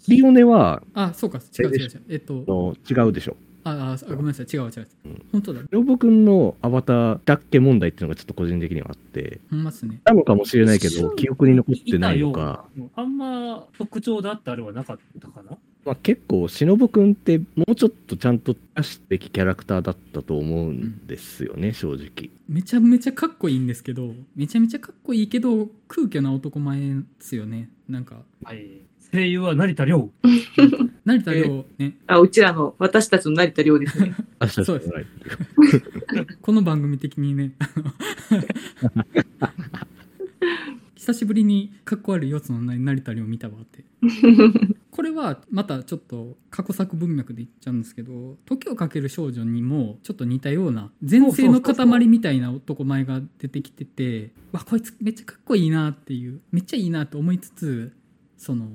[0.08, 1.38] リオネはあそうか。
[1.58, 2.02] 違う違う違う。
[2.08, 2.44] えっと。
[2.46, 3.36] の違うでしょ。
[3.66, 4.46] ああごめんなさい。
[4.52, 5.26] 違う違う、うん。
[5.32, 5.62] 本当だ。
[5.72, 9.40] 忍くんのアバターだっけ問題っていうのがちょっと個人的にはあって。
[9.50, 10.00] ほんまっすね。
[10.04, 15.56] なのかもしれないけど記憶に残ってないのか、あんま特徴だってあれはなかったかな？
[15.84, 22.30] まあ、結構忍くんってもうちょっとちゃんと出すべきキャラクターだったと思うんですよね、正直。
[22.48, 27.68] めちゃめちゃかっこいいんですけどめちゃめちゃかっこいいけど空虚な男前ですよね。
[27.88, 28.22] なんか。
[28.44, 28.80] はい。
[29.12, 30.10] 声優は成田凌。
[31.04, 31.96] 成田凌ね。
[32.06, 34.14] あ、うちらの、私たちの成田凌ですね。
[34.40, 34.90] あそうです。
[34.90, 35.06] はい
[36.42, 37.52] この番組的にね
[41.04, 43.84] 久しぶりにかっこ悪い四つの成田凌見たわって。
[44.90, 57.92] これはまたちょっと過去作文脈で言っちゃうんですけど「時をかける少女」にもちょっと似たような前世の塊みたいな男前が出てきててわこいつめっちゃかっこいいなっていうめっちゃいいなと思いつつ
[58.38, 58.70] その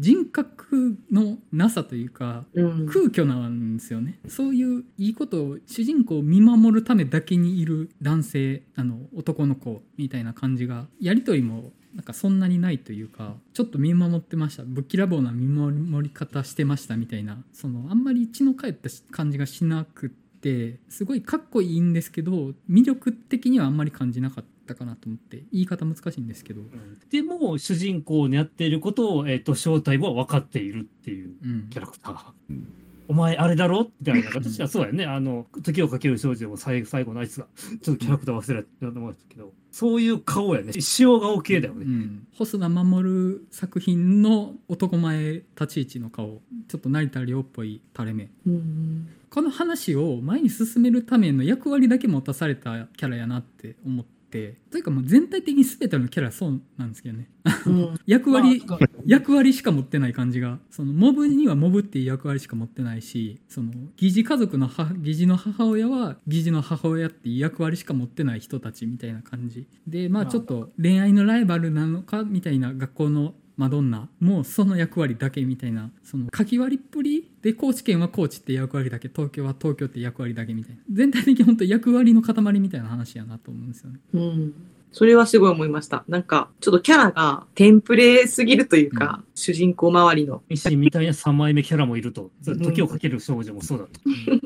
[0.00, 2.86] 人格のなさというかうん。
[2.86, 26.62] 空虚なんですよねそういういいことを主人公を見守るためだけにいる男性あの男の子みたいな感じがやり取りもなんかそんなにないというかちょっと見守ってましたぶっきらぼうな見守り方してましたみたいなそのあんまり血の帰った感じがしなくってすごいかっこいいんですけど魅力的にはあんまり感じなかったかなと思って言い方難しいんですけど、
[27.10, 31.68] でも、主人公にやっていることを、えっ、と、正体は分かっているっていううん。
[31.70, 32.32] キャラクター。
[32.50, 32.79] う ん
[33.10, 33.90] お前、あれだろ？
[33.98, 35.02] みたいな形は、そうやね。
[35.04, 37.48] あの、時をかける少女でも最最後のあいつが、
[37.82, 40.70] ちょっとキャラクター忘れたと思うんですけど、そういう顔やね。
[41.00, 41.86] 塩顔系だよね。
[41.86, 49.08] うん、細田守作品の男前立ち位置の顔ちょっと成田凌っぽい垂れ目うん。
[49.28, 57.28] この話を前に進めるための役割だけ持たされたキャラやなって思ってというかもう全体的に全てのキャラそうなんですけどね。
[57.66, 57.98] うん。
[58.06, 69.66] 役割、まあ役割しか持ってない感じがそのモブにはモブっていう役割しか持ってないしその疑似家族の母疑似の母親は疑似の母親っていう役割しか持ってない人たちみたいな感じ。
[69.86, 84.54] でまあまあちょっと恋愛のライバルなのかみたいな学校のマドンナもその役割だけみたいなその書き割りっぷりで高知県は高知って役割だけ東京は東京って役割だけみたいな全体的に本当役割の塊みたいな話やなと思うんですよねうん。
[84.92, 86.02] それはすごい思いました。
[86.08, 90.42] なんか、ちょっとキャラがテンプレすぎるというか、主人公周りの。
[90.48, 92.32] ミシンみたいな3枚目キャラもいると。
[92.42, 94.00] 時をかける少女もそうだと。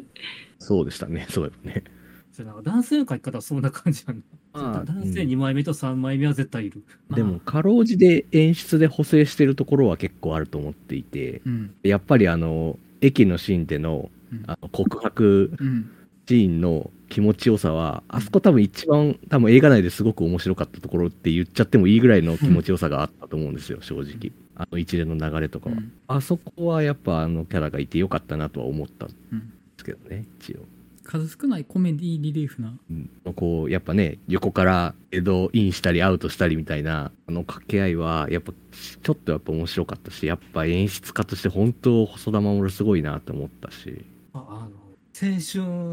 [0.64, 1.84] そうでしたねそうだね
[2.32, 4.22] それなんか男性の書き方はそんな感じなん
[4.54, 6.84] 男性2枚目と3枚目は絶対いる。
[7.10, 11.74] でもかろうじで演出で補正してるところは結構あると思っていてうん。
[11.82, 14.44] やっぱりあの駅のシーンでのうん。
[14.46, 15.90] あの告白うん。
[16.28, 24.32] シーンの気持ちよさはあそこ多分一番多分映画内ですごく面白かったところって言っちゃってもいいぐらいの気持ちよさがあったと思うんですよ正直。
[24.56, 25.92] あの一連の流れとかは、うん。
[26.06, 30.60] あそこはやっぱあのキャラがいてよかったなとは思ったんでうんすけどね一応
[31.04, 38.52] 数少ないコメディリリーフなうんこうやっぱね横から江戸インしたりアウトしたりみたいなあの掛け合いはやっぱ
[39.02, 44.84] ちょっとやっぱ面白かったしやっぱ演出家として本当細田守すごいなと思ったしああの
[45.14, 45.38] 青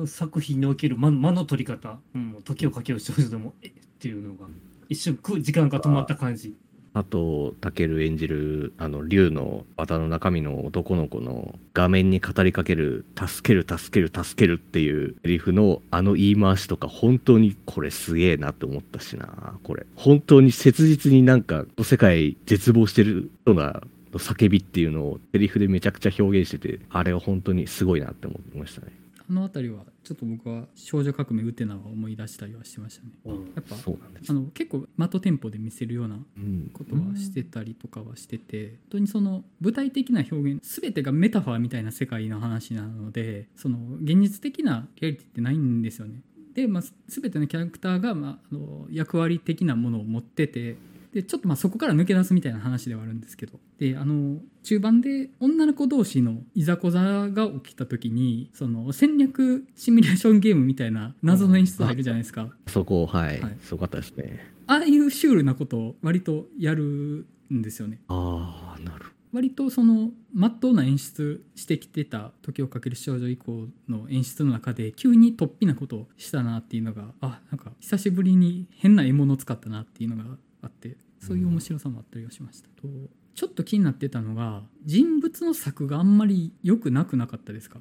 [0.02, 4.48] 春作品における間間の取り方、うん、時をかける少女でも、えっていうのが、
[4.90, 6.56] 一瞬く時間が止まった感じ。
[6.94, 19.86] あと、タケル演じる、あの、竜の綿の中身の男の子の画面に語りかける、助ける、助ける、助けるっていうセリフのあの言い回しとか、本当にこれすげえなって思ったしな、これ。
[19.96, 23.84] 本当に切実になんか、世界絶望してる人が、
[24.14, 28.92] 叫びっていうのをセリフでめちゃくちゃ表現してて、あれは本当にすごいなって思いましたね。
[29.30, 34.34] あの辺りはちょっと僕は少女革命ウテナを思い出したりはしてましたねうんやっぱあ。
[34.34, 36.72] の結構マットテンポで見せるようなうん。
[36.74, 46.22] ことはしてたりとかはしてて、本当にその具体的な表現全てがメタファーみたいな世界の話なのでその現実的なリアリティってないんですよね。
[46.54, 50.76] で、まあ、全てのキャラクターが、まあ、あの役割的なものを持ってて
[51.14, 62.50] でちょっとまあそこから抜け出すみたいな話ではあるんですけどであの中盤で女の子同士のいざこざが起きた時にその戦略シミュレーションゲームみたいな謎の演出入るじゃないですか。
[62.68, 64.40] そこ、はい、はいすごかったですね。
[64.68, 68.00] ああいうシュールなことを割とやるんですよね。
[68.08, 82.68] ああ、なる割とその真っ当な演出してきてた「時をかける少女」以降の演出の中で急に突飛なことをしたなっていうのがあなんか久しぶりに変な獲物を使ったなっていうのがあってそういう面白さもあったりはしました。
[82.82, 82.88] と
[83.34, 87.80] ちょっと気になってたのが人物の作があんまり良くなくなかったですか？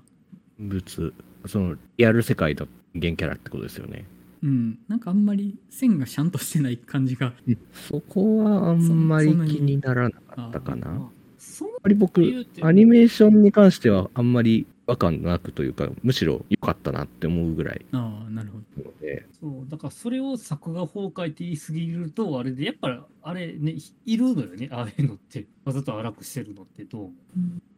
[0.58, 1.12] 物、
[1.46, 4.04] その、リアル世界の原キャラってことですよね。
[4.42, 7.32] うん、なんかあんまり線がシャンとしてない感じが。
[7.88, 10.88] そこはあんまり気にならなかったかな。
[10.88, 11.10] あんま
[11.88, 12.20] り僕
[12.62, 17.86] アニメーションに関してはあんまり違和感なくというか、むしろ良かったなって思うぐらい。
[17.92, 18.90] ああなるほど。
[19.40, 25.46] そうだからそれを作画崩壊って言い過ぎるとあれでやっぱりあれねいるのよねああいうのって。
[25.64, 27.12] わざと荒くしてるのってどう思う？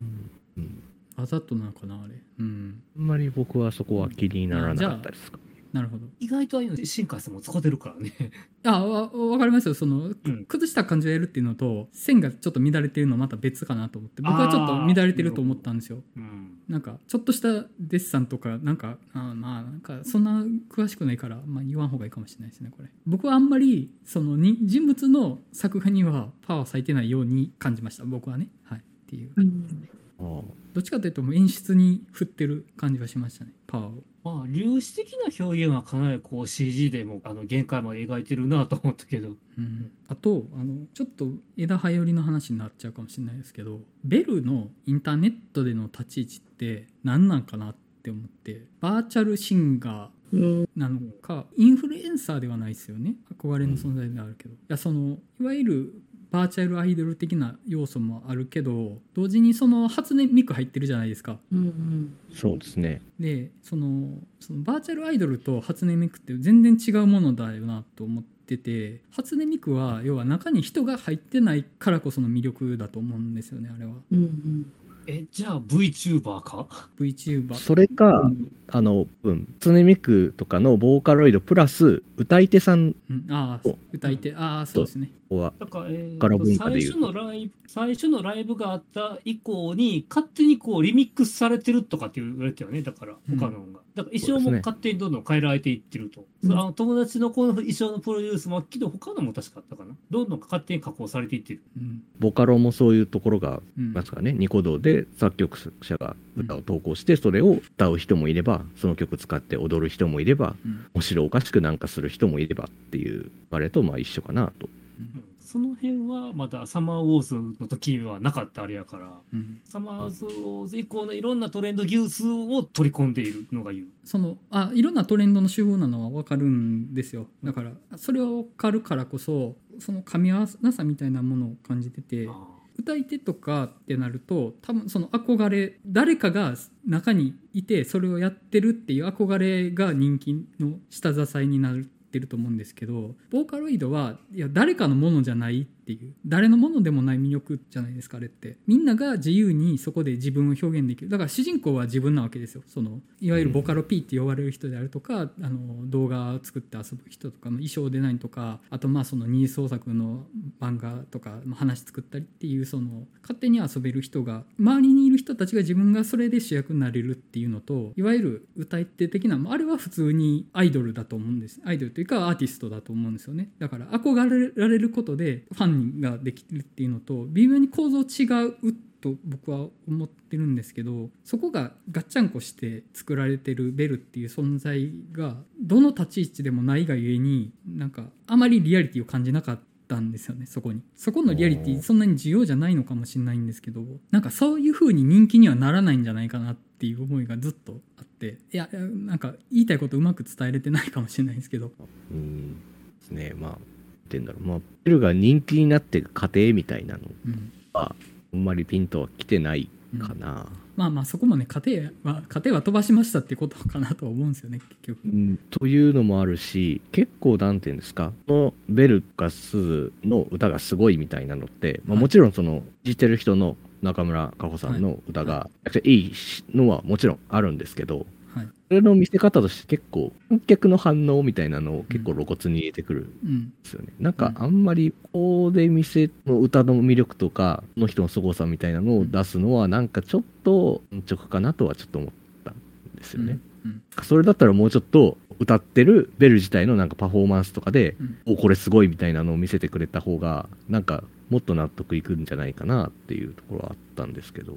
[0.03, 0.31] うん。
[0.57, 0.83] うん。
[1.17, 2.15] あざとなのかなあれ。
[2.39, 2.83] うん。
[2.97, 5.39] あんまり僕はそこは気にならなかったですか？
[5.73, 6.07] なるほど。
[6.21, 8.13] 意外とああいうの新海さんも使ってるからね。
[8.65, 9.75] あわわかりますよ。
[9.75, 10.45] その、うん。
[10.45, 16.03] 崩した感じでやるっていうのと線がちょっと乱れてるのはまた別かなと思って僕はちょっと乱れてると思ったんですよ。
[16.17, 22.89] うんなんかちょっとしたデッサンとかなんかあまあなんかそんな詳しくないから、まあ、言わん方がいいかもしれないですねこれ。
[23.07, 28.49] 僕はあんまりそのに人物の作画にはパワー割いてないように感じました僕はね。
[28.65, 28.79] はい。
[28.79, 29.31] っていう。
[29.37, 34.03] ああどっちかというともう演出に振ってる感じはしましたねパワーを。
[34.25, 39.37] まあ粒子的な表現はかなりこう CG でもあの限界まで描いてるなと思ったけど。
[39.59, 53.17] うん、あとあのちょっと枝葉寄りの話になっちゃうかもしれないですけどベルのインターネットでの立ち位置って何なんかなって思ってバーチャルシンガーうんなのかインフルエンサーではないですよね。
[53.39, 55.95] 憧れの存在であるけど、いやそのいわゆる
[56.33, 61.39] バーチャルアイドル的な要素もあるけど同時にその初音ミク入ってるじゃないですか。
[61.53, 62.17] うんうん。
[62.35, 63.03] そうですね。
[63.21, 73.93] でそのそのバーチャルアイドルと初音ミクって全然違うものだよなと思ってて初音ミクは要は中に人が入ってないからこその魅力だと思うんですよねあれは。
[74.11, 74.73] うんうん。
[75.07, 76.67] えじゃあ VTuber か
[76.99, 78.31] ？VTuber それか、
[78.69, 84.35] あの、うん、ツネミクとかのボーカロイドプラス歌い手さんうん、ああ歌い手。
[84.35, 92.83] ああそうですねは、だから、えーから文化最初のライブ最初のライブがあった以降に勝手にこうリミックスされてるとかって言われてたよね。
[92.83, 93.39] だからうん。
[93.39, 101.63] 他のが、だから衣装も勝手にどんどん変えられていってると、あの友達の子の衣装のプロデュースもけど他のも確かあったかなどんどん勝手に加工されていってる。
[101.79, 102.03] うん。
[102.19, 110.87] ボカロもそういうところが、うんなんですかね、ニコ動で作曲者が歌を投稿して、それを歌う人もいれば、その曲使って踊る人もいれば、うん。
[110.93, 114.69] 面白おかしくなんかする人もいればっていう、あれとまあ一緒かなと。
[115.15, 115.25] うん。
[115.41, 119.21] その辺はまだサマーウォーズの時はなかったあれやから。
[119.33, 119.61] うん。
[119.65, 123.87] サマーウォーズ以降のいろんなトレンド技術を取り込んでいるのが言う。
[124.05, 127.27] そのあいろんなトレンドの手法なのは分かるんですよ。
[127.43, 136.55] だからそれは分かるからこそその噛み合わなさみたいなものを感じててあ歌い手とかってなると多分その憧れ誰かが
[136.87, 141.73] 中にいてそれをやってるっていう憧れが人気の下支えにな
[142.13, 146.15] ってると思うんですけどボーカロイドはいや誰かのものじゃないっていう。
[146.27, 148.57] 誰のものでもない魅力じゃないですかあれって。
[148.67, 151.11] みんなが自由にそこで自分を表現できる。
[151.11, 152.63] だから主人公は自分なわけですよ。
[152.67, 160.27] そのいわゆるボカロ P って呼ばれる人であるとか、あの動画を作って遊ぶ人とかの衣装デザインとかあとまあその二次創作の
[160.61, 171.61] 漫画とかまあ話作ったりっていうその勝手に遊べる人が周りにいる人たちが自分がそれで主役になれるっていうのといわゆる歌い手的なあれは普通にアイドルだと思うんです。
[171.65, 173.51] アイドルというかアーティストだと思うんですよね。
[173.59, 190.81] だから憧れられることでファンができるっていうのと微妙に構造違うと僕は思ってるんですけどそこがガッチャンコして作られてるベルっていう存在がどの立ち位置でもないがゆえになんかあまりリアリティを感じなかったんですよねそこに。
[190.95, 201.73] そこのリアリティそんなに需要じゃないのかもしれないんですけどなんかそういう風に人気にはならないんじゃないかなっていう思いがずっとあっていやなんか言いたいことうまく伝えれてないかもしれないですけど。
[202.13, 202.55] うん。
[203.01, 203.35] ですね。
[203.37, 203.72] まあ
[204.05, 204.47] ってんだろう。
[204.47, 207.53] まあベルが人気になってる過程みたいなのうん。
[207.73, 207.95] は
[208.33, 210.47] あんまりピンとは来てないかな、
[210.77, 214.99] まあまあそこもね家庭は家庭は飛ばしましたってことかなとは思うんですよね結局。
[215.05, 215.39] うん。
[215.51, 222.03] というのもあるし結構なんていうんですかこのベルかスズの歌がすごいみたいなのって、まあ、はい。
[222.03, 226.13] もちろんその知ってる人の中村佳穂さんの歌がめちゃくちゃいい
[226.55, 228.49] のはもちろんあるんですけどはい。
[228.69, 234.43] それの見せ方として結構観客の反応みたいなのを結構露骨に入れてくるんうんですよね、なんかうん。
[234.45, 242.11] あんまりここで見せの歌の魅力とかこの人の凄さみたいなのを出すのはなんかちょっと安直かなとはちょっと思っ
[242.45, 242.55] たん
[242.95, 243.83] ですよね、うん。
[244.03, 248.35] それだったらもうちょっと歌ってるベル自体のなんかパフォーマンスとかで、うん。
[248.35, 254.57] おこれすごいみたいなのを見せてくれた方がなんかもっと納得いくんじゃないかなっていうところはあったんですけど。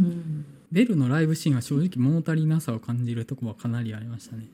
[0.00, 4.46] うんベルのライブシーンは正直物足りなさを感じるとこはかなりありましたね。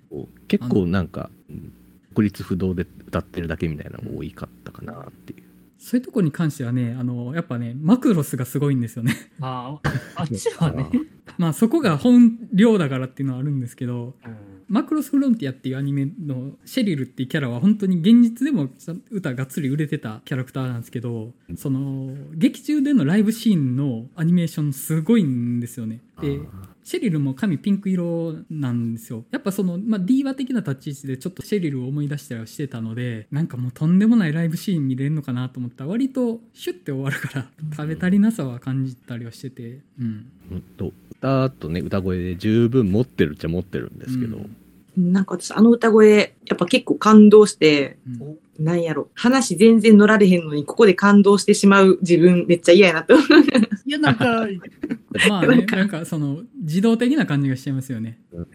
[0.49, 1.73] 結構なんかうん
[2.15, 5.43] 国立不動で歌ってるだけみたいなのが多いかったかなっていう。
[5.79, 9.15] そういうとこに関してはねあのやっぱねマクロスがすごいんですよね。
[9.41, 10.89] あああっちはね、
[11.37, 18.69] まあそこが本領だからっていうのはあるんですけどうんマクロスフロンティアっていうアニメのシェリルっていうキャラは本当に現実でも
[19.11, 26.01] 歌がっつり売れてたキャラクターなんですけどその劇中でのライブシーンのアニメーションすごいんですよね。
[26.21, 26.41] で
[26.83, 29.25] シェリルも髪ピンク色なんですよ。
[29.33, 35.85] やっぱその、まあ、ディーバ的な立ち位置でちょっとシェリルを思い出したりはしてたのでなんかもうとんでもないライブシーン見れるのかなと思った。
[35.85, 39.81] ら割とシュッて終わるから食べ足りなさは感じたりはしてて。
[40.01, 40.27] うん。
[40.53, 45.13] うんと歌とね歌声で十分持ってるっちゃ持ってるんですけど、うん。
[45.13, 48.23] なんか私、あの歌声、やっぱ結構感動して、うん。
[48.23, 49.11] おなんやろ。
[49.15, 53.15] 話全然乗られへんのに、ここで感動してしまう自分、めっちゃ嫌やなと。
[53.87, 54.47] いやなんか、
[55.29, 55.77] まあねなんか。
[55.77, 58.19] なんかその自動的な感じがしちゃいますよね。
[58.33, 58.41] う。
[58.41, 58.49] ん。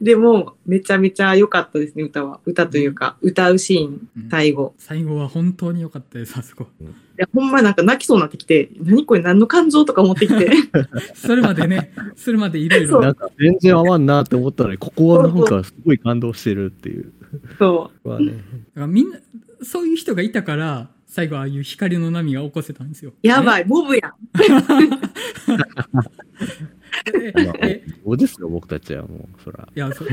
[0.00, 2.40] でも、めちゃめちゃ良かったですね、歌は。
[2.44, 4.28] 歌というか、歌うシーン、うん。
[4.30, 4.74] 最後。
[4.78, 6.66] 最後は本当に良かったですあそこ。
[6.80, 6.84] い
[7.16, 10.50] や、ほんまなんか泣きそうになってきて、何これ何の感情とか思ってきて。
[11.14, 17.12] それまでねそれまでいろいろなんか全然合わんなって思ったのにここはなんかすごい感動してるっていう
[17.58, 18.38] そはねだか
[18.76, 19.18] らみんな
[19.62, 23.12] そういう人がいたから最後ああいう光の波が起こせたんですよ。
[23.12, 23.26] う。
[23.26, 23.62] やばい。
[23.62, 24.14] い、モブやん。
[27.14, 29.68] え まあえそうですよ僕たちはもうそら。
[29.74, 30.04] いやそ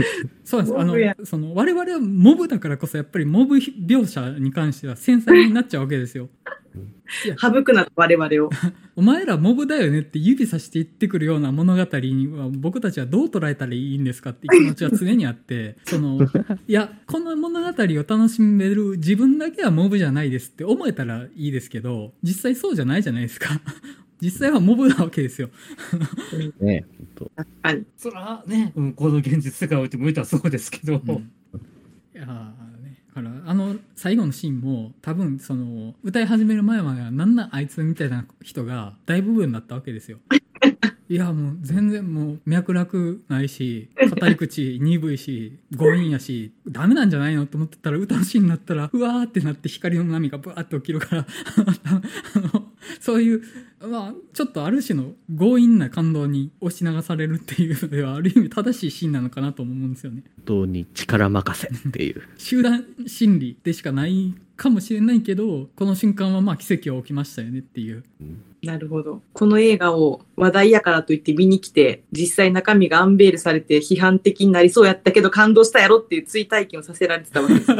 [0.43, 1.09] そうなんです。
[1.09, 6.29] あのその我々はモブだからこそやっぱりモブ描写に関しては繊細になっちゃうわけですよ。
[7.37, 8.49] 省くなと我々を。
[8.95, 15.77] お前らモブだよねって指さして言ってくるような物語には僕たちはどう捉えたらいいんですかっていう気持ちは常にあって。
[15.83, 16.19] その
[16.67, 17.71] いやこの物語を
[18.07, 23.61] 楽しめる自分だけはモブじゃないですって思えたらいいですけど実際そうじゃないじゃないですか
[24.21, 25.49] 実際はモブなわけですよ。
[26.59, 26.85] ね。
[27.17, 27.85] 本確かに。
[27.97, 31.31] そらね、うん、この現実世界においてもいたらそうですけど、うん。
[32.13, 40.19] いやーねだからあの最後のシーンも多分その歌い始める前まではなんなんあいつみたいな人が大部分だったわけですよ。
[41.09, 51.27] いやもう全然もう脈絡ないし語り口鈍いし強引やしダメなんじゃないのと思ってたら歌のシーンになったらうわーってなって光の波がブワーって起きるから。
[51.83, 53.41] あのそういう
[53.87, 60.23] まあちょっとある種の強引な感動に押し流されるっていうのではある意味正しいシーンなのかなとも思うんですよね。
[60.45, 62.21] 当に力任せっていう。
[62.37, 68.03] 集団心理でしかないかもしれないけどこの瞬間はまあ奇跡が起きましたよねっていう。
[68.61, 69.23] なるほど。
[69.33, 77.71] この映画を話題やからといって見に来て、実際中身がアンベールされて批判的になりそうやったけど感動したやろっていう追体験をさせられてたわけです。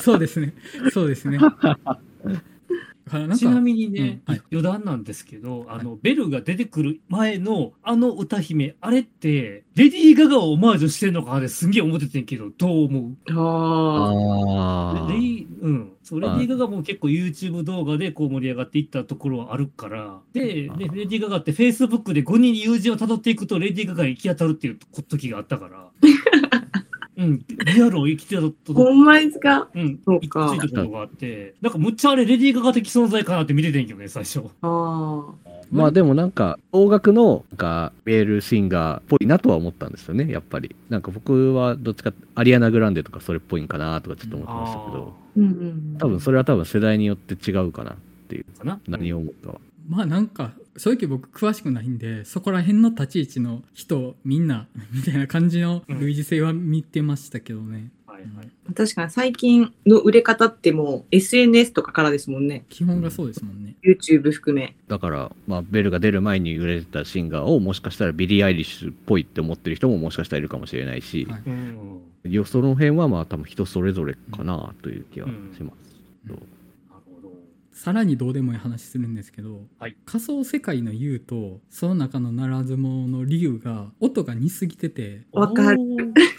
[0.00, 0.54] そうですね。
[0.92, 1.38] そうですね
[3.36, 4.42] ちなみにね、うんはい。
[4.50, 13.16] 余談なんですけど、あの、ベルが出てくる前のあの歌姫、あれって、レディー・ガガをオマージュしてんのかなってすんげえ思っててんけど、どう思う？
[13.38, 15.92] ああレディー、うん。
[16.02, 24.78] そう、レデはいィー・ガガも結構 YouTube 動画でこう盛り上がっていったところはあるから、で、でレディー・ガガって Facebook で5人に友人を辿っていくとレディー・ガガに行き当たるっていう
[25.08, 25.90] 時があったから、
[27.16, 28.74] うん、リアルを生きてたと、あ。
[28.74, 29.68] ほんまですか？
[29.74, 30.52] うん、そうか。
[30.52, 34.40] 行き着いたことがあって、なんかむっちゃあれレディー・ガガ的存在かなって見ててんけどね、最初。
[34.60, 35.50] ああ。
[35.70, 40.76] まあでもなんか音楽のなんかメールシンガーっぽいなとは思ったんですよねやっぱり。
[40.90, 45.14] なんか僕はどっちかアリアナ・グランデとかそれっぽいんかなとかちょっと思ってましたけど。
[45.36, 45.96] うんうん。
[45.98, 47.96] 多分それは多分世代によって違うかなっ
[48.28, 48.44] ていう。
[48.58, 48.78] かな。
[48.86, 49.60] 何を思うかは。
[49.88, 58.74] まあなんか正直僕詳しくないんでそこら辺の立ち位置の人みんな みたいな感じの類似性は見てましたけどね、はいはいはい。
[58.74, 62.64] 確かに最近の売れ方ってもう SNS とかからですもんね。
[62.68, 63.76] 基本がそうですもんね。
[63.84, 64.74] YouTube 含め。
[64.88, 72.32] だから、まあ、ベルが出る前に売れてたシンガーをもしかしたらビリー・アイリッシュっぽいって思ってる人ももしかしたらいるかもしれないし、はいうん。
[72.32, 75.60] よその辺はまあ多分人それぞれかなという気はします。
[75.60, 75.76] うん
[76.26, 76.55] なるほど。
[77.76, 79.96] さらにどうでもいい話するんですけど、はい。
[80.06, 85.78] 仮想世界の竜とその中のならず者の竜が音が似すぎててわかる。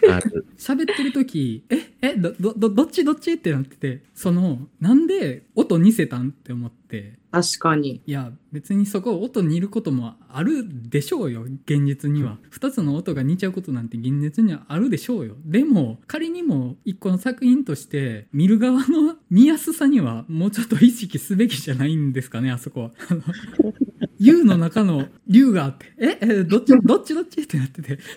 [0.58, 3.34] 喋ってる時ええどどどどっちどっち？
[3.34, 6.30] ってなっててそのなんで音似せたん？
[6.30, 8.02] って思って確かに。
[8.08, 12.40] いや別にそこ音似ることもあるでしょうよ現実には。
[12.52, 15.36] 2つの音が似ちゃうことなんて現実にはあるでしょうよ。
[15.46, 22.92] でも仮にも一個の作品として見る側の見やすさにはもうちょっと意識すべきじゃないんですかねあそこは。
[24.20, 25.94] U の中の竜があって。
[26.00, 27.42] ええどっちどっちどっち？
[27.42, 28.00] ってなってて。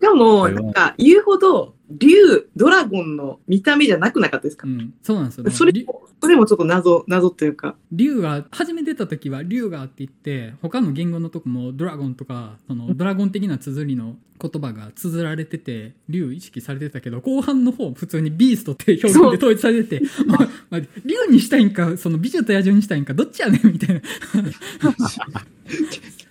[0.00, 7.76] しかも、なんか言うほど、竜、ドラゴンの見た目じゃなくなかったですか、うんそうなんですよそれも、それもちょっと謎、謎というか。
[7.92, 20.38] 竜が初め出た時は竜がって言って他の言語のとこもドラゴンとかそのドラゴン的な綴りの言葉が綴られてて竜意識されてたけど後半の方普通にビーストって表現で統一されてて まあ
[20.70, 20.86] まあ竜
[21.30, 24.00] にしたいんかその美女と野獣にしたいんかどっちやねんみたいな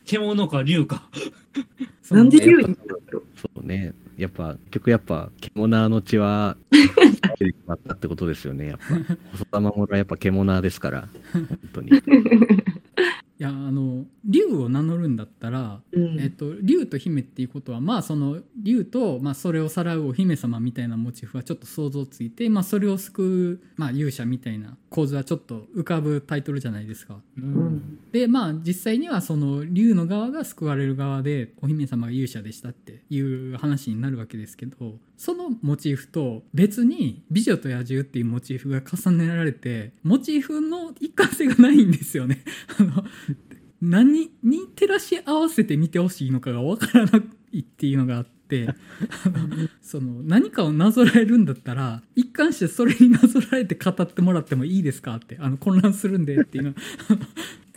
[0.08, 1.10] 獣か竜か。
[2.10, 3.24] なんで竜になったんだろう。
[3.36, 3.94] そうね。
[4.18, 6.58] やっぱ、結局やっぱ、獣の血は、
[7.40, 8.68] 出てしまったってことですよね。
[8.68, 11.92] やっぱ、細田守はやっぱ獣ですから、本当に。
[13.40, 16.20] いやあの竜を名乗るんだったらうん。
[16.20, 27.20] えっと、竜と姫っていうことはまあその竜と、まあ、それをさらうお姫様みたいなモチーフはちょっと想像ついて、まあ、それを救う、まあ、勇者みたいな構図はちょっと浮かぶタイトルじゃないですか。
[27.38, 28.00] ううん。
[28.18, 42.44] でまあ実際にはその竜の側が救われる側でお姫様が勇者でしたっていう話になるわけですけどそのモチーフと別に「美女と野獣」っていうモチーフが重ねられてモチーフの一貫性がないんですよね。
[42.80, 43.06] あの
[43.80, 48.32] 何に照らし合わせて見てほしいのかがわからないっていうのがあって。
[48.50, 48.76] あ
[49.30, 56.74] のその何かをなぞらえるんだったら一貫してそれになぞらえて語ってもらってもいいですかってあの混乱するんでっていうの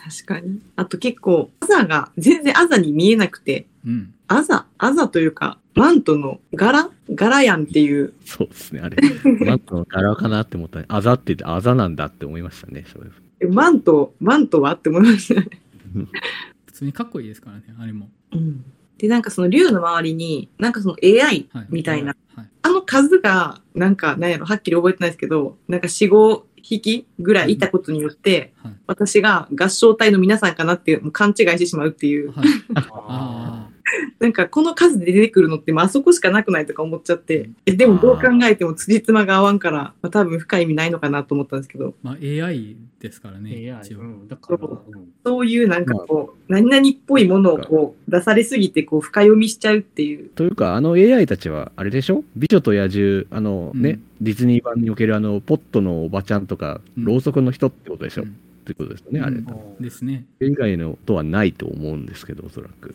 [0.03, 0.61] 確かに。
[0.76, 8.14] あと結構、アザが全然アザに見えなくて、うんアザ、アザというか、マントの柄柄やんっていう。
[8.24, 8.96] そうですね、あれ。
[9.44, 13.12] マントの柄かなって思ったら、あざって言って、あざなんだって思いましたね、そういう。
[13.40, 15.48] えマント、マントはって思いましたね。
[16.66, 18.64] 普通にかっこいいですからねあれも、うん。
[18.98, 28.72] で、なんかその竜の周りに、なんかその AI はい、みたいな、はい、あの数が、なんか、なんやろ、はっきり覚えてないですけど、なんか4、5匹ぐらいいたことによって、はい。
[28.86, 32.46] 私が合唱隊の皆さんかなって勘違いしてしまうっていう、はい、
[34.20, 44.28] なんかこの数で出てくるのって、まああそこしかなくないとか思っちゃって、えでもどう考えても辻褄が合わんから、まあ、多分深い意味ないのかなと思ったんですけど、まあ AI ですからねー AI うん。
[44.28, 44.58] だから、
[45.24, 45.46] そう。
[45.46, 50.28] いうなんかこう、何々っぽいものをこう出されすぎてこう深読みしちゃうっていう。
[50.28, 52.24] というか、あの AI たちは、あれでしょ？
[52.36, 54.02] 美女と野獣、あのね、うん。
[54.20, 57.04] ディズニー版におけるあの、ポットのおばちゃんとか、うん。
[57.06, 58.28] ろうそくの人ってことでしょ、うん。
[58.28, 58.32] っ
[58.66, 59.36] てことですよね、あれ。
[59.36, 59.82] うん。
[59.82, 60.26] ですね。
[60.40, 62.94] 以外のとはないと思うんですけど、おそらく。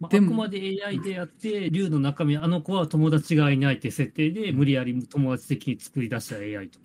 [0.00, 6.78] まあ、あくまで AI でやって、竜の中身、あの子は友達がいないって設定で、無理やり友達的に作り出した AI と。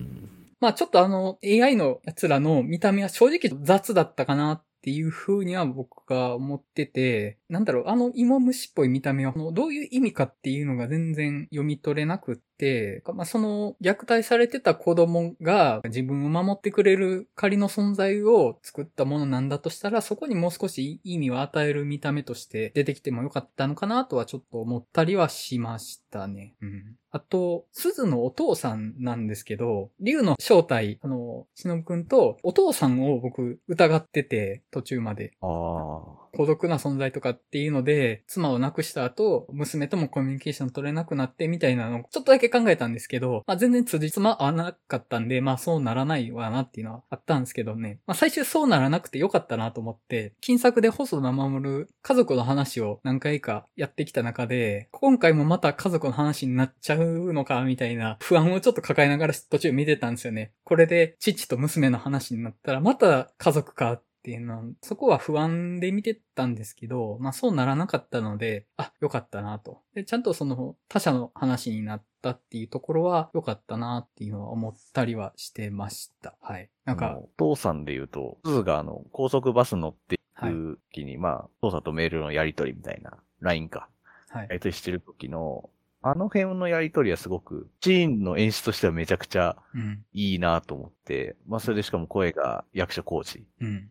[0.60, 26.56] まあちょっとあの AI のやつらの見た目は正直雑だったかなっていう風には僕が思ってて、なんだろう、あの芋虫っぽい見た目はあのどういう意味かっていうのが全然読み取れなくって、まあその虐待されてた子供が自分を守ってくれる仮の存在を作ったものなんだとしたら、そこにもう少し意味を与える見た目として出てきてもよかったのかなとはちょっと思ったりはしましたね。
[26.62, 26.96] うん。
[27.12, 35.34] あと、鈴のお父さんなんですけど、竜の正体、あの、しのぶくんとお父さんを僕疑ってて、途中まで。
[35.42, 36.24] ああ。
[36.36, 48.00] 孤独な存在とかっていうので、妻を亡くした後、娘ともコミュニケーション取れなくなってみたいなのをちょっとだけ考えたんですけど、まあ全然辻褄合わなかったんで、まあそうならないわなっていうのはあったんですけどね。
[48.06, 60.52] まあ最終そうならなくてよかったなと思って、金作で細田守る家族の話を何回かやってきた中で、今回もまた家族の話になっちゃうのかみたいな不安をちょっと抱えながら途中見てたんですよね。
[60.64, 69.82] これで父と娘の話になったらまた家族かっていうのは、そこは不安で見てたんですけど、まあそうならなかったので、あ、よかったなと。
[69.96, 76.36] で、ちゃんとその他者の話になってたっていうところは良かったなっていうのは思ったりはしてました。
[76.42, 76.70] はい。
[76.86, 83.90] なんか、お父さんで言うと、鈴があの、高速バス乗っていはいく時に、まあ、父さんとメールのやりとりみたいな、LINE か、
[84.30, 84.54] はいや。
[84.54, 85.70] りとりしてる時の、
[86.02, 90.06] あの辺のやりとりはすごく、シーンの演出としてはめちゃくちゃうん。
[90.14, 93.90] いいなと思って、まあそれでしかも声が役所工事うん。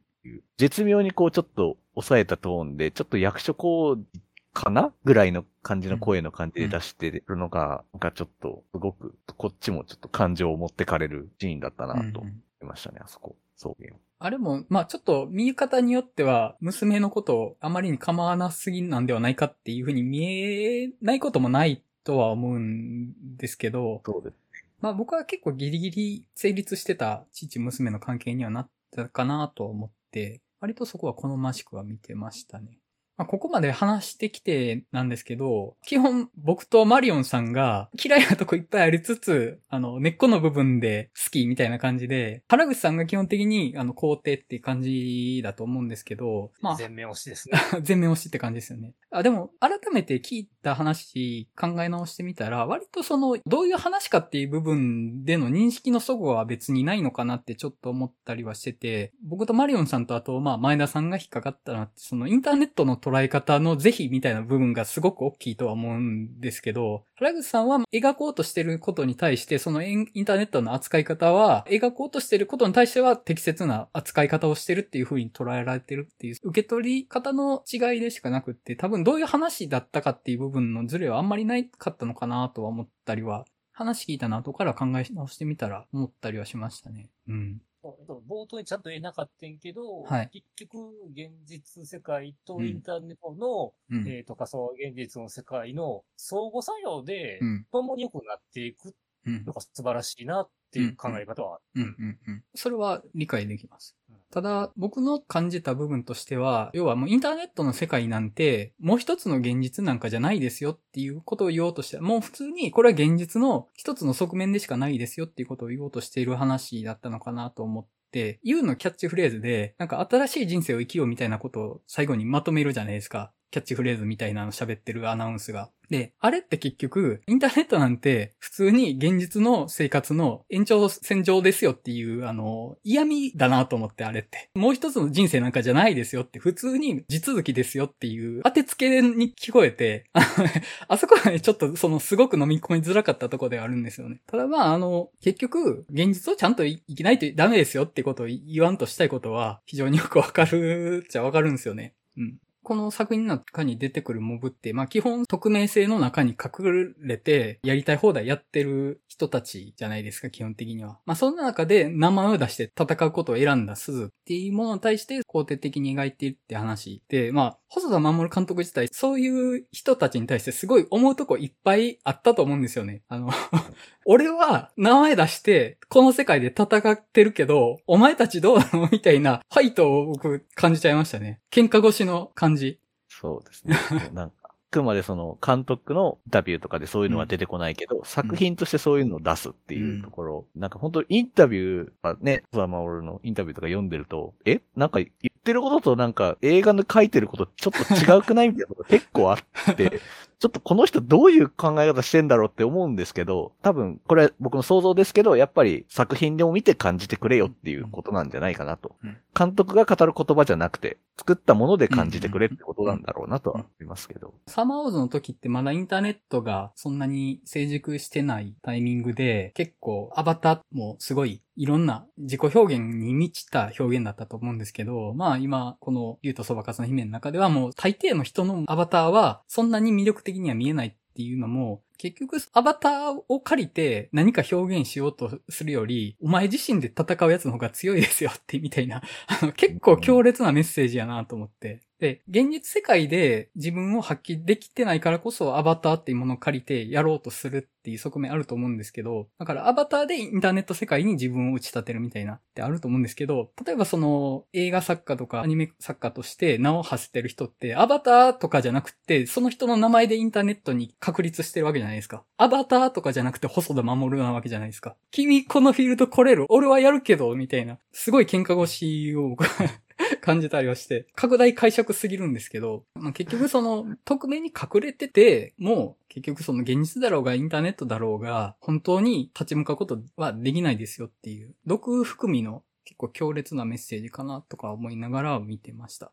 [0.56, 4.04] 絶妙にこうちょっと抑えたトーンで、ちょっと役所工事
[4.52, 13.36] かなぐらいの感じの声の感じで出してるのが、なんかちょっと、すごく、こっちもちょっと感情を持ってかれるシーンだったなと思うんいましたね、あそこ。
[13.56, 13.94] 草原。
[14.18, 24.36] あれも、まあちょっと見方によっては、娘のことをあまりに構わなすぎなんではないかっていうふうに見えないこともないとは思うんですけど、そうです。
[24.80, 32.78] まあ僕は結構ギリギリ成立してた父娘の関係にはなったかなと思って、割とそこは好ましくは見てましたね。
[33.22, 47.58] まあここまで話してきてなんですけど、基本僕とマリオンさんが嫌いなとこいっぱいありつつ、あの根っこの部分で好きみたいな感じで、原口さんが基本的にあの肯定っていう感じだと思うんですけど、まあ全面推しですね。
[47.82, 48.92] 全面推しって感じですよね。
[49.12, 87.10] あ、でも、改めて聞いた話、考え直してみたら、割とその、どういう話かっていう部分での認識の齟齬は別にないのかなってちょっと思ったりはしてて、僕とマリオンさんとあと、まあ、前田さんが引っかかったなって、そのインターネットの捉え方の是非みたいな部分がすごく大きいとは思うんですけど、原口さんは描こうとしてることに対して、そのインターネットの扱い方は、描こうとしてることに対しては適切な扱い方をしてるっていう風に捉えられてるっていう、受け取り方の違いでしかなくって、多分どういう話だったかっていう部分のズレはあんまりないかったのかなとは思ったりは、話聞いたな後から考え直してみたら思ったりはしましたね。
[87.28, 87.60] うん。
[87.82, 90.78] 冒頭にちゃんと言えなかったんけど、はい結局、
[91.12, 94.04] 現実世界とインターネットの、うん。
[94.04, 97.66] えーとか、そう、現実の世界の相互作用でう、ん。
[97.72, 99.52] 共に良くなっていくうんの。
[99.52, 102.44] が素晴らしいなっていう考え方は、うんうんうん。
[102.54, 104.01] それは理解できますうん。
[104.32, 123.32] ただ、僕の感じた部分としては、要はもうインターネットの世界なんて、もう一つの現実なんかじゃないですよっていうことを言おうとして、もう普通にこれは現実の一つの側面でしかないですよっていうことを言おうとしている話だったのかなと思って、言うのキャッチフレーズで、なんか新しい人生を生きようみたいなことを最後にまとめるじゃないですか。
[123.50, 125.70] キャッチフレーズみたいなの喋ってるアナウンスが。
[125.92, 134.48] で、あれって結局、インターネットなんて普通に現実の生活の延長線上ですよっていう、あの、嫌味だなと思ってあれって。
[134.54, 140.06] もう一つの人生なんかじゃないですよって、普通に地続きですよっていう当てつけに聞こえて、
[140.88, 144.22] あそこはね、ちょっとそのすごく飲み込みづらかったとこではあるんですよね。
[144.26, 151.94] ただまあ、あの、結局、現実をちゃんと生きないとダメですよってことを言わんとしたいことは、非常によくわかるっちゃわかるんですよね。
[152.16, 152.38] うん。
[152.62, 160.98] この作品の中に出てくるモブって、まあ基本匿名性の中に隠れてやりたい放題やってる人たちじゃないですか、基本的には。
[161.04, 173.00] まあそんな中で名前を出して戦うことを選んだ鈴っていうものに対して肯定的に描いているって話で、まあ細田守監督自体そういう人たちに対してすごい思うとこいっぱいあったと思うんですよね。
[173.08, 173.30] あの、
[174.04, 178.90] 俺は名前出してこの世界で戦ってるけど、お前たちどうなの？
[178.92, 181.40] みたいなファイトを僕感じちゃいましたね。
[181.50, 182.78] 喧嘩越しの感じ。
[183.08, 183.78] そうですね。
[184.12, 184.32] なん、
[184.72, 200.00] くまでその監督のインタビューとかでそういうのは出てこないけど、作品としてそういうのを出すっていうところ、なんか本当インタビューはね、ザマオルのインタビューとか読んでると、えなんか言ってることとなんか映画の書いてることちょっと違うくないみたいなこと結構あって、
[200.42, 209.16] ちょっとこの人どういう考え方してんだろうって思うんですけど、多分これは僕の想像ですけど、やっぱり作品でも見て感じてくれよっていうことなんじゃないかなとうん。
[209.38, 214.34] 監督が語る言葉じゃなくて、作ったもので感じてくれってことなんだろうなとは思いますけど。
[214.48, 239.02] サマーウォーズの時ってまだインターネットがそんなに成熟してないタイミングで、結構アバターもすごいいろんな自己表現に満ちた表現だったと思うんですけど、まあ今、この竜とそばかすの姫の中ではもう大抵の人のアバターはそんなに魅力的には見えないっていうのも、結局アバターを借りて何か表現しようとするより、お前自身で戦うやつの方が強いですよってみたいな、
[239.56, 241.80] 結構強烈なメッセージやなと思って。
[242.02, 262.24] で、現実世界で自分を発揮できてないからこそアバターっていうものを借りてやろうとするっていう側面あると思うんですけど、だからアバターでインターネット世界に自分を打ち立てるみたいなってあると思うんですけど、例えばその映画作家とかアニメ作家として名を馳せてる人ってアバターとかじゃなくて、その人の名前でインターネットに確立してるわけじゃゃないですか。
[262.36, 264.96] アバターとかじゃなくて細田守るなわけじゃないですか。
[265.10, 266.46] 君このフィールド来れる？
[266.48, 267.78] 俺はやるけどみたいな。
[267.92, 269.36] すごい喧嘩腰を
[270.20, 286.12] 感じたりはして、拡大解釈すぎるんですけど、まあ、結局その、匿名に隠れてて、もう結局その現実だろうがインターネットだろうが、本当に立ち向かうことはできないですよっていう、毒含みの結構強烈なメッセージかなとか思いながら見てました。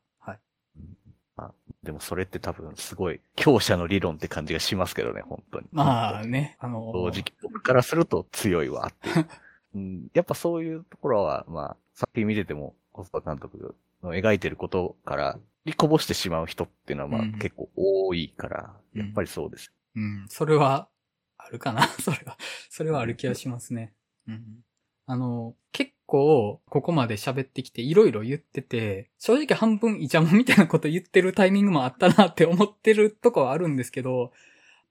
[1.39, 1.51] はい。
[1.51, 5.67] まあでもそれって多分すごい強者の理論って感じがしますけどね、本当に。
[5.71, 9.27] まあね、あの、正直僕からすると強いわっていう。
[9.75, 19.71] うん、やっぱそういうところは、まあ、作品見てても、細田監督の描いてることから、りこぼしてしまう人っていうのは、まあ、うん結構多いから、うんやっぱりそうです。
[19.95, 20.89] うん、それは、
[21.37, 22.37] あるかな それは、
[22.69, 23.93] それはある気がしますね。
[24.27, 24.63] うん。
[25.09, 34.31] あの、結構、ここまで喋ってきて、いろいろ言ってて、正直半分イチャモンみたいなこと言ってるタイミングもあったなって思ってるとこはあるんですけど、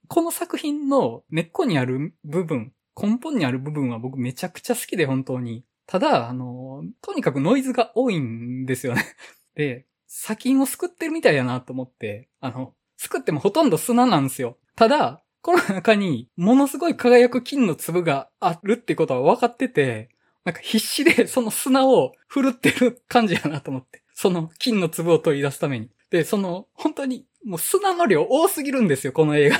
[0.08, 5.64] この作品の根っこにある部分、根本にある部分は僕めちゃくちゃ好きで本当に。
[5.86, 9.04] ただ、あの、とにかくノイズが多いんですよね。
[9.54, 14.58] で、砂金をすくってるみたいやなと思って、あの、すくってもほとんど砂なんですよ。
[14.74, 20.10] ただ、この中にものすごい輝く金の粒があるってことは分かってて、
[20.44, 24.02] なんか必死で その砂を振るってる感じやなと思って。
[24.12, 25.88] その金の粒を取り出すために。
[26.10, 29.58] で、その、本当に、もう砂の量多すぎるんですよ、この映画。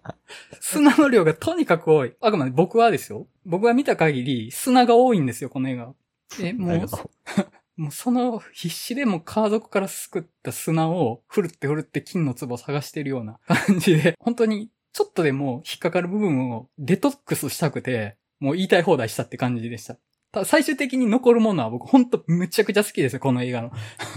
[0.60, 2.12] 砂の量がとにかく多い。
[2.20, 3.26] あくまで僕はですよ。
[3.46, 5.94] 僕が見た限り砂が多いんですよ、この映画。
[6.42, 6.86] え、もう
[7.80, 19.94] もうその必死でもう川底からすくった砂をふるってふるって金の壺を探してるような感じで、 本当にちょっとでも引っかかる部分をデトックスしたくて、もう言いたい放題したって感じでした。
[20.30, 23.70] ただ最終的に残るものは僕本当めちゃくちゃ好きですよ、この映画の。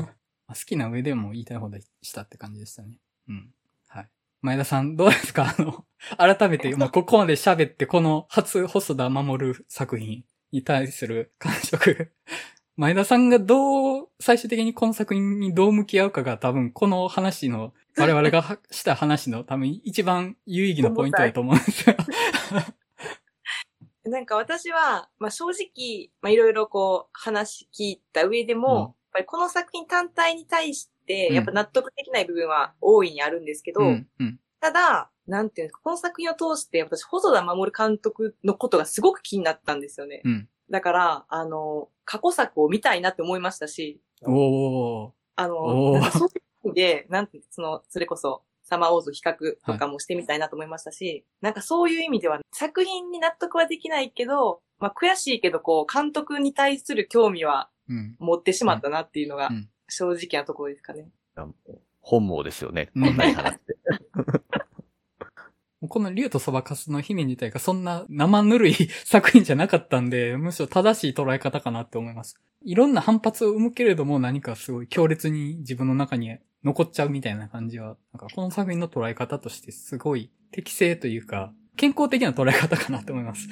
[0.50, 3.00] 好きな上でも言いたい放題したって感じでしたね。
[3.30, 3.54] うん。
[3.88, 4.10] はい。
[4.42, 5.56] 前田さん、どうですか？
[5.58, 5.86] あの、
[6.18, 12.12] 改めて、もうここまで喋って、この初細田守る作品に対する感触。
[12.76, 21.96] 前田さんがどう、最終的にこの作品にどう向き合うかが多分この話の、我々がはした話の多分一番有意義なポイントだと思うんですよ。
[24.12, 28.82] なんか私は、まあ正直、まあいろいろこう話聞いた上でも、うん
[29.14, 40.22] やっぱりこの作品単体に対して、うんやっぱ納得できない部分は大いにあるんですけど、うん、うん、ただ、なんていうんですか、この作品を通して私、細田守監督のことがすごく気になったんですよね。
[40.26, 40.50] うん。
[40.72, 45.12] だから、あの、過去作を見たいなって思いましたし、おー。
[45.36, 46.32] あの、なんかそうい
[46.64, 49.36] う意味で、なんて、その、それこそ、サマーウォーズ比較
[49.66, 58.16] とかもしてみたいなと思いましたし、なんかそういう意味では、作品に納得はできないけど、まあ悔しいけど、こう、監督に対する興味はうん。
[58.20, 61.10] 持ってしまったなっていうのがうん、正直なところですかね。
[62.02, 62.92] 本望ですよね。
[62.96, 63.78] うんこんなに話って。
[65.88, 68.74] この竜とそばかすの姫自体がそんな生ぬるい
[69.06, 72.40] 作品じゃなかったんで、 むしろ正しい捉え方かなって思います。
[72.64, 83.50] いろんな反発を生むけれども何かすごい強烈に自分の中に残っちゃうみたいな感じは、なんかこの作品の捉え方としてすごい適正というか、健康的な捉え方かなって思います。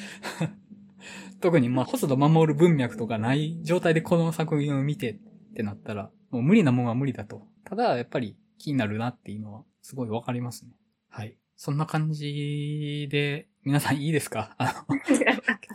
[1.41, 7.47] 特にまあ、細田守る文脈とかない状態でこの作品を見てってなったら、もう無理なもんは無理だと。
[7.65, 10.71] ただ、やっぱり気になるなっていうのはすごいわかりますね。
[11.09, 11.35] はい。
[11.63, 14.49] そんな感じで、皆さんいいですか？
[14.57, 14.97] あの、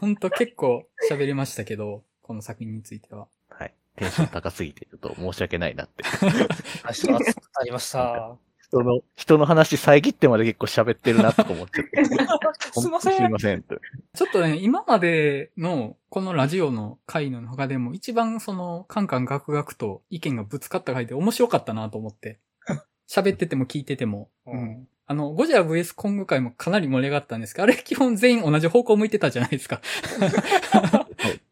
[0.01, 3.29] ほんと結構喋りましたけど、この作品については。
[3.51, 3.75] はい。
[3.95, 6.03] テンション高すぎて、ちょっと申し訳ないなって。
[6.83, 7.19] 熱くな
[7.65, 8.37] りました。
[8.65, 12.05] 人の、人の話遮ってまで結構喋ってるなとか思っちゃって。
[12.05, 13.63] すいませんすいません。
[13.63, 13.77] と
[14.13, 22.41] ちょっとね、今までのこのラジオの回の中でも一番そのカンカンガクガクと意見がぶつかった回で面白かったなと思って。
[23.09, 24.31] 喋ってても聞いてても。
[24.47, 24.89] ううんん。
[25.09, 29.81] あの、ゴジラ VS コング回もかなり盛り上がったんですけど、あれ基本全員同じ方向向いてたじゃないですか。
[30.19, 30.37] そうで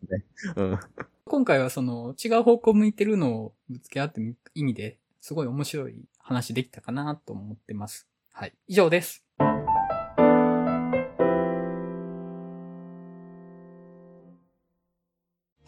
[0.02, 0.24] すね。
[0.56, 0.78] うん。
[1.24, 8.08] 今回はその違う方向向いてるのをぶつけ合ってみ意味ですごい面白い話できたかなと思ってます。
[8.32, 8.52] はい。
[8.66, 9.24] 以上です。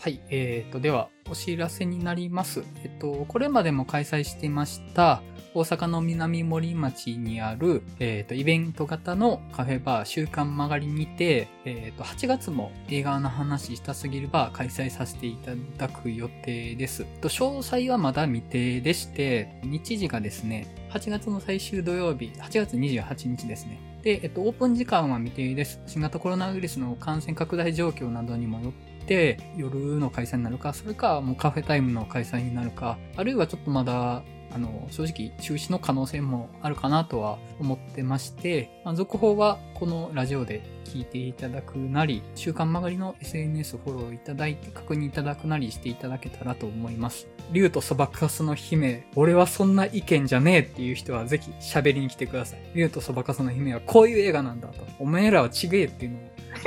[0.06, 0.20] はい。
[0.30, 2.62] えーと、では、お知らせになります。
[2.84, 5.20] えっと、これまでも開催していました、
[5.52, 17.04] 大阪の南森町にある、えっと、イベント型のカフェバー、週刊曲がりにて、えっと、8月も映画の話したすぎるバー開催させていただく予定です。
[17.20, 23.80] と詳細はまだ未定でして、日時がですね、8月の最終土曜日、8月28日ですね。
[24.04, 25.80] で、えっと、オープン時間は未定です。
[25.88, 34.22] 新型コロナウイルスの感染拡大状況などにもよってて、夜の開催になるか、それかもうカフェタイムの開催になるか、あるいはちょっとまだ、
[34.52, 47.28] あの、正直中止の可能性もあるかなとは思ってまして、まあ、続報はこのラジオで聞いていただくなり、週刊曲がりの SNS フォローいただいて確認いただくなりしていただけたらと思います。
[47.52, 52.60] 竜とそばかすの姫、俺はそんな意見じゃねえっていう人はぜひ喋りに来てください。
[52.74, 54.86] 竜とそばかすの姫はこういう映画なんだと。
[54.98, 56.18] お前らはちげえっていうの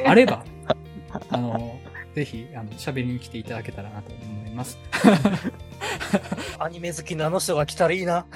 [0.04, 0.46] があれば、
[1.30, 1.80] あの、
[2.16, 4.78] ぜひ、あの、喋りに来ていただけたらなと思います。
[6.60, 8.26] アニメ好きなあの人が来たらいいな。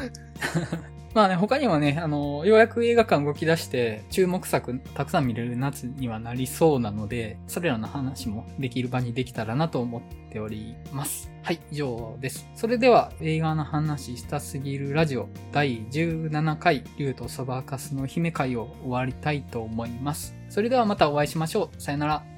[1.14, 10.02] まあね、他にもね、あの、ようやく映画館動き出して、注目作たくさん見れる夏にはなりそうなので、それらの話もできる場にできたらなと思っ
[10.32, 11.32] ております。
[11.44, 12.50] はい、以上です。
[12.56, 20.36] それでは、映画の話したすぎるラジオ第17回、竜とそばかすの姫会を終わりたいと思います。
[20.50, 21.82] それではまたお会いしましょう。
[21.82, 22.33] さよなら。